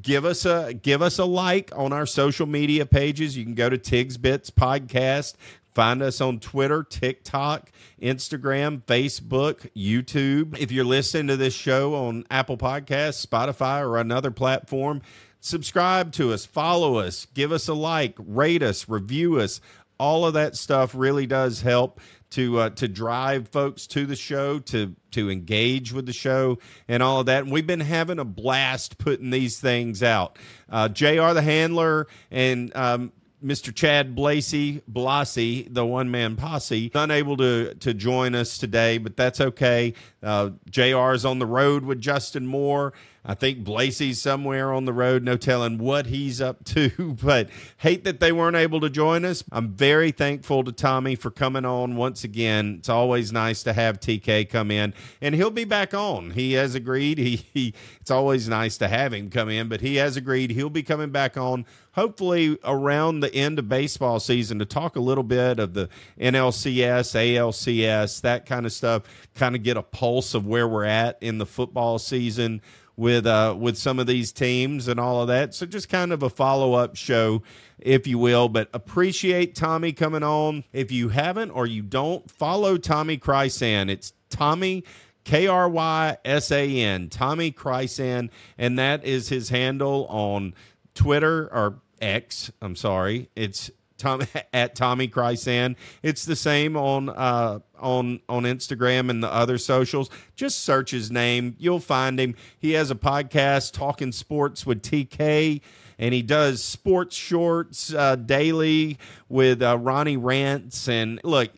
give 0.00 0.24
us 0.24 0.46
a 0.46 0.72
give 0.74 1.02
us 1.02 1.18
a 1.18 1.24
like 1.24 1.70
on 1.76 1.92
our 1.92 2.06
social 2.06 2.46
media 2.46 2.86
pages. 2.86 3.36
You 3.36 3.44
can 3.44 3.54
go 3.54 3.68
to 3.68 3.78
Tigs 3.78 4.16
Bits 4.16 4.50
Podcast. 4.50 5.34
Find 5.74 6.02
us 6.02 6.20
on 6.20 6.38
Twitter, 6.38 6.82
TikTok, 6.82 7.72
Instagram, 8.00 8.82
Facebook, 8.82 9.70
YouTube. 9.74 10.58
If 10.58 10.70
you're 10.70 10.84
listening 10.84 11.28
to 11.28 11.36
this 11.36 11.54
show 11.54 11.94
on 11.94 12.26
Apple 12.30 12.58
Podcasts, 12.58 13.24
Spotify, 13.26 13.80
or 13.80 13.96
another 13.96 14.30
platform, 14.30 15.00
subscribe 15.40 16.12
to 16.12 16.32
us, 16.32 16.44
follow 16.44 16.98
us, 16.98 17.26
give 17.32 17.52
us 17.52 17.68
a 17.68 17.74
like, 17.74 18.14
rate 18.18 18.62
us, 18.62 18.88
review 18.88 19.40
us. 19.40 19.60
All 19.98 20.26
of 20.26 20.34
that 20.34 20.56
stuff 20.56 20.94
really 20.94 21.26
does 21.26 21.62
help 21.62 22.00
to 22.32 22.58
uh, 22.58 22.70
to 22.70 22.88
drive 22.88 23.48
folks 23.48 23.86
to 23.88 24.04
the 24.04 24.16
show, 24.16 24.58
to 24.58 24.96
to 25.12 25.30
engage 25.30 25.92
with 25.92 26.06
the 26.06 26.12
show, 26.12 26.58
and 26.88 27.02
all 27.02 27.20
of 27.20 27.26
that. 27.26 27.44
And 27.44 27.52
we've 27.52 27.66
been 27.66 27.80
having 27.80 28.18
a 28.18 28.24
blast 28.24 28.98
putting 28.98 29.30
these 29.30 29.60
things 29.60 30.02
out. 30.02 30.38
Uh, 30.68 30.88
Jr. 30.88 31.32
the 31.34 31.42
handler 31.42 32.08
and 32.30 32.74
um, 32.74 33.12
Mr. 33.42 33.74
Chad 33.74 34.14
Blasey, 34.14 34.82
Blasey, 34.90 35.66
the 35.72 35.84
one 35.84 36.10
man 36.10 36.36
posse, 36.36 36.90
unable 36.94 37.36
to 37.36 37.74
to 37.74 37.94
join 37.94 38.34
us 38.34 38.58
today, 38.58 38.98
but 38.98 39.16
that's 39.16 39.40
okay. 39.40 39.94
Uh, 40.22 40.50
JR 40.70 41.12
is 41.12 41.24
on 41.24 41.38
the 41.38 41.46
road 41.46 41.84
with 41.84 42.00
Justin 42.00 42.46
Moore. 42.46 42.92
I 43.24 43.34
think 43.34 43.62
Blasey's 43.62 44.20
somewhere 44.20 44.72
on 44.72 44.84
the 44.84 44.92
road, 44.92 45.22
no 45.22 45.36
telling 45.36 45.78
what 45.78 46.06
he's 46.06 46.40
up 46.40 46.64
to, 46.64 47.16
but 47.22 47.48
hate 47.76 48.02
that 48.02 48.18
they 48.18 48.32
weren't 48.32 48.56
able 48.56 48.80
to 48.80 48.90
join 48.90 49.24
us. 49.24 49.44
I'm 49.52 49.70
very 49.70 50.10
thankful 50.10 50.64
to 50.64 50.72
Tommy 50.72 51.14
for 51.14 51.30
coming 51.30 51.64
on 51.64 51.94
once 51.94 52.24
again. 52.24 52.76
It's 52.80 52.88
always 52.88 53.32
nice 53.32 53.62
to 53.62 53.72
have 53.74 54.00
TK 54.00 54.48
come 54.48 54.72
in, 54.72 54.92
and 55.20 55.36
he'll 55.36 55.50
be 55.50 55.64
back 55.64 55.94
on. 55.94 56.32
He 56.32 56.54
has 56.54 56.74
agreed. 56.74 57.18
He, 57.18 57.36
he 57.54 57.74
it's 58.00 58.10
always 58.10 58.48
nice 58.48 58.76
to 58.78 58.88
have 58.88 59.12
him 59.12 59.30
come 59.30 59.48
in, 59.48 59.68
but 59.68 59.80
he 59.80 59.96
has 59.96 60.16
agreed 60.16 60.50
he'll 60.50 60.68
be 60.68 60.82
coming 60.82 61.10
back 61.10 61.36
on 61.36 61.64
hopefully 61.92 62.58
around 62.64 63.20
the 63.20 63.32
end 63.34 63.58
of 63.58 63.68
baseball 63.68 64.18
season 64.18 64.58
to 64.58 64.64
talk 64.64 64.96
a 64.96 65.00
little 65.00 65.22
bit 65.22 65.58
of 65.58 65.74
the 65.74 65.88
NLCS, 66.18 67.14
ALCS, 67.14 68.20
that 68.22 68.46
kind 68.46 68.66
of 68.66 68.72
stuff, 68.72 69.02
kind 69.34 69.54
of 69.54 69.62
get 69.62 69.76
a 69.76 69.82
pulse 69.82 70.34
of 70.34 70.46
where 70.46 70.66
we're 70.66 70.84
at 70.84 71.18
in 71.20 71.38
the 71.38 71.46
football 71.46 71.98
season 71.98 72.60
with 72.96 73.26
uh, 73.26 73.54
with 73.58 73.76
some 73.76 73.98
of 73.98 74.06
these 74.06 74.32
teams 74.32 74.88
and 74.88 75.00
all 75.00 75.22
of 75.22 75.28
that. 75.28 75.54
So 75.54 75.66
just 75.66 75.88
kind 75.88 76.12
of 76.12 76.22
a 76.22 76.30
follow 76.30 76.74
up 76.74 76.96
show, 76.96 77.42
if 77.78 78.06
you 78.06 78.18
will. 78.18 78.48
But 78.48 78.68
appreciate 78.72 79.54
Tommy 79.54 79.92
coming 79.92 80.22
on. 80.22 80.64
If 80.72 80.90
you 80.92 81.08
haven't 81.08 81.50
or 81.50 81.66
you 81.66 81.82
don't 81.82 82.30
follow 82.30 82.76
Tommy 82.76 83.18
Krysan, 83.18 83.90
it's 83.90 84.12
Tommy. 84.30 84.84
K 85.24 85.46
R 85.46 85.68
Y 85.68 86.16
S 86.24 86.50
A 86.50 86.68
N, 86.80 87.08
Tommy 87.08 87.52
Krysan, 87.52 88.28
and 88.58 88.76
that 88.76 89.04
is 89.04 89.28
his 89.28 89.50
handle 89.50 90.06
on 90.08 90.52
Twitter 90.94 91.48
or 91.52 91.80
X. 92.00 92.50
I'm 92.60 92.74
sorry, 92.74 93.30
it's 93.36 93.70
Tom 94.02 94.22
at 94.52 94.74
Tommy 94.74 95.08
Krysan. 95.08 95.76
It's 96.02 96.24
the 96.24 96.36
same 96.36 96.76
on 96.76 97.08
uh, 97.08 97.60
on 97.78 98.20
on 98.28 98.42
Instagram 98.42 99.08
and 99.08 99.22
the 99.22 99.32
other 99.32 99.58
socials. 99.58 100.10
Just 100.34 100.60
search 100.60 100.90
his 100.90 101.10
name, 101.10 101.54
you'll 101.58 101.80
find 101.80 102.18
him. 102.18 102.34
He 102.58 102.72
has 102.72 102.90
a 102.90 102.96
podcast 102.96 103.72
talking 103.72 104.12
sports 104.12 104.66
with 104.66 104.82
TK. 104.82 105.60
And 105.98 106.12
he 106.12 106.22
does 106.22 106.64
sports 106.64 107.14
shorts 107.14 107.94
uh, 107.94 108.16
daily 108.16 108.98
with 109.28 109.62
uh, 109.62 109.78
Ronnie 109.78 110.16
Rants. 110.16 110.88
And 110.88 111.20
look, 111.22 111.50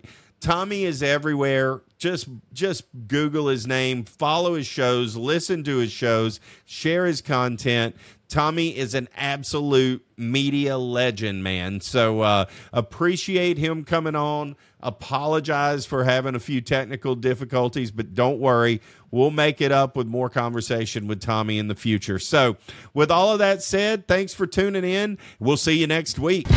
Tommy 0.44 0.84
is 0.84 1.02
everywhere. 1.02 1.80
Just 1.96 2.28
just 2.52 2.84
Google 3.08 3.48
his 3.48 3.66
name, 3.66 4.04
follow 4.04 4.56
his 4.56 4.66
shows, 4.66 5.16
listen 5.16 5.64
to 5.64 5.78
his 5.78 5.90
shows, 5.90 6.38
share 6.66 7.06
his 7.06 7.22
content. 7.22 7.96
Tommy 8.28 8.76
is 8.76 8.92
an 8.92 9.08
absolute 9.16 10.04
media 10.18 10.76
legend, 10.76 11.42
man. 11.42 11.80
So 11.80 12.20
uh, 12.20 12.44
appreciate 12.74 13.56
him 13.56 13.84
coming 13.84 14.14
on. 14.14 14.56
Apologize 14.80 15.86
for 15.86 16.04
having 16.04 16.34
a 16.34 16.40
few 16.40 16.60
technical 16.60 17.14
difficulties, 17.14 17.90
but 17.90 18.12
don't 18.12 18.38
worry. 18.38 18.82
We'll 19.10 19.30
make 19.30 19.62
it 19.62 19.72
up 19.72 19.96
with 19.96 20.06
more 20.06 20.28
conversation 20.28 21.06
with 21.06 21.22
Tommy 21.22 21.58
in 21.58 21.68
the 21.68 21.74
future. 21.74 22.18
So, 22.18 22.58
with 22.92 23.10
all 23.10 23.32
of 23.32 23.38
that 23.38 23.62
said, 23.62 24.06
thanks 24.08 24.34
for 24.34 24.46
tuning 24.46 24.84
in. 24.84 25.16
We'll 25.38 25.56
see 25.56 25.78
you 25.78 25.86
next 25.86 26.18
week. 26.18 26.48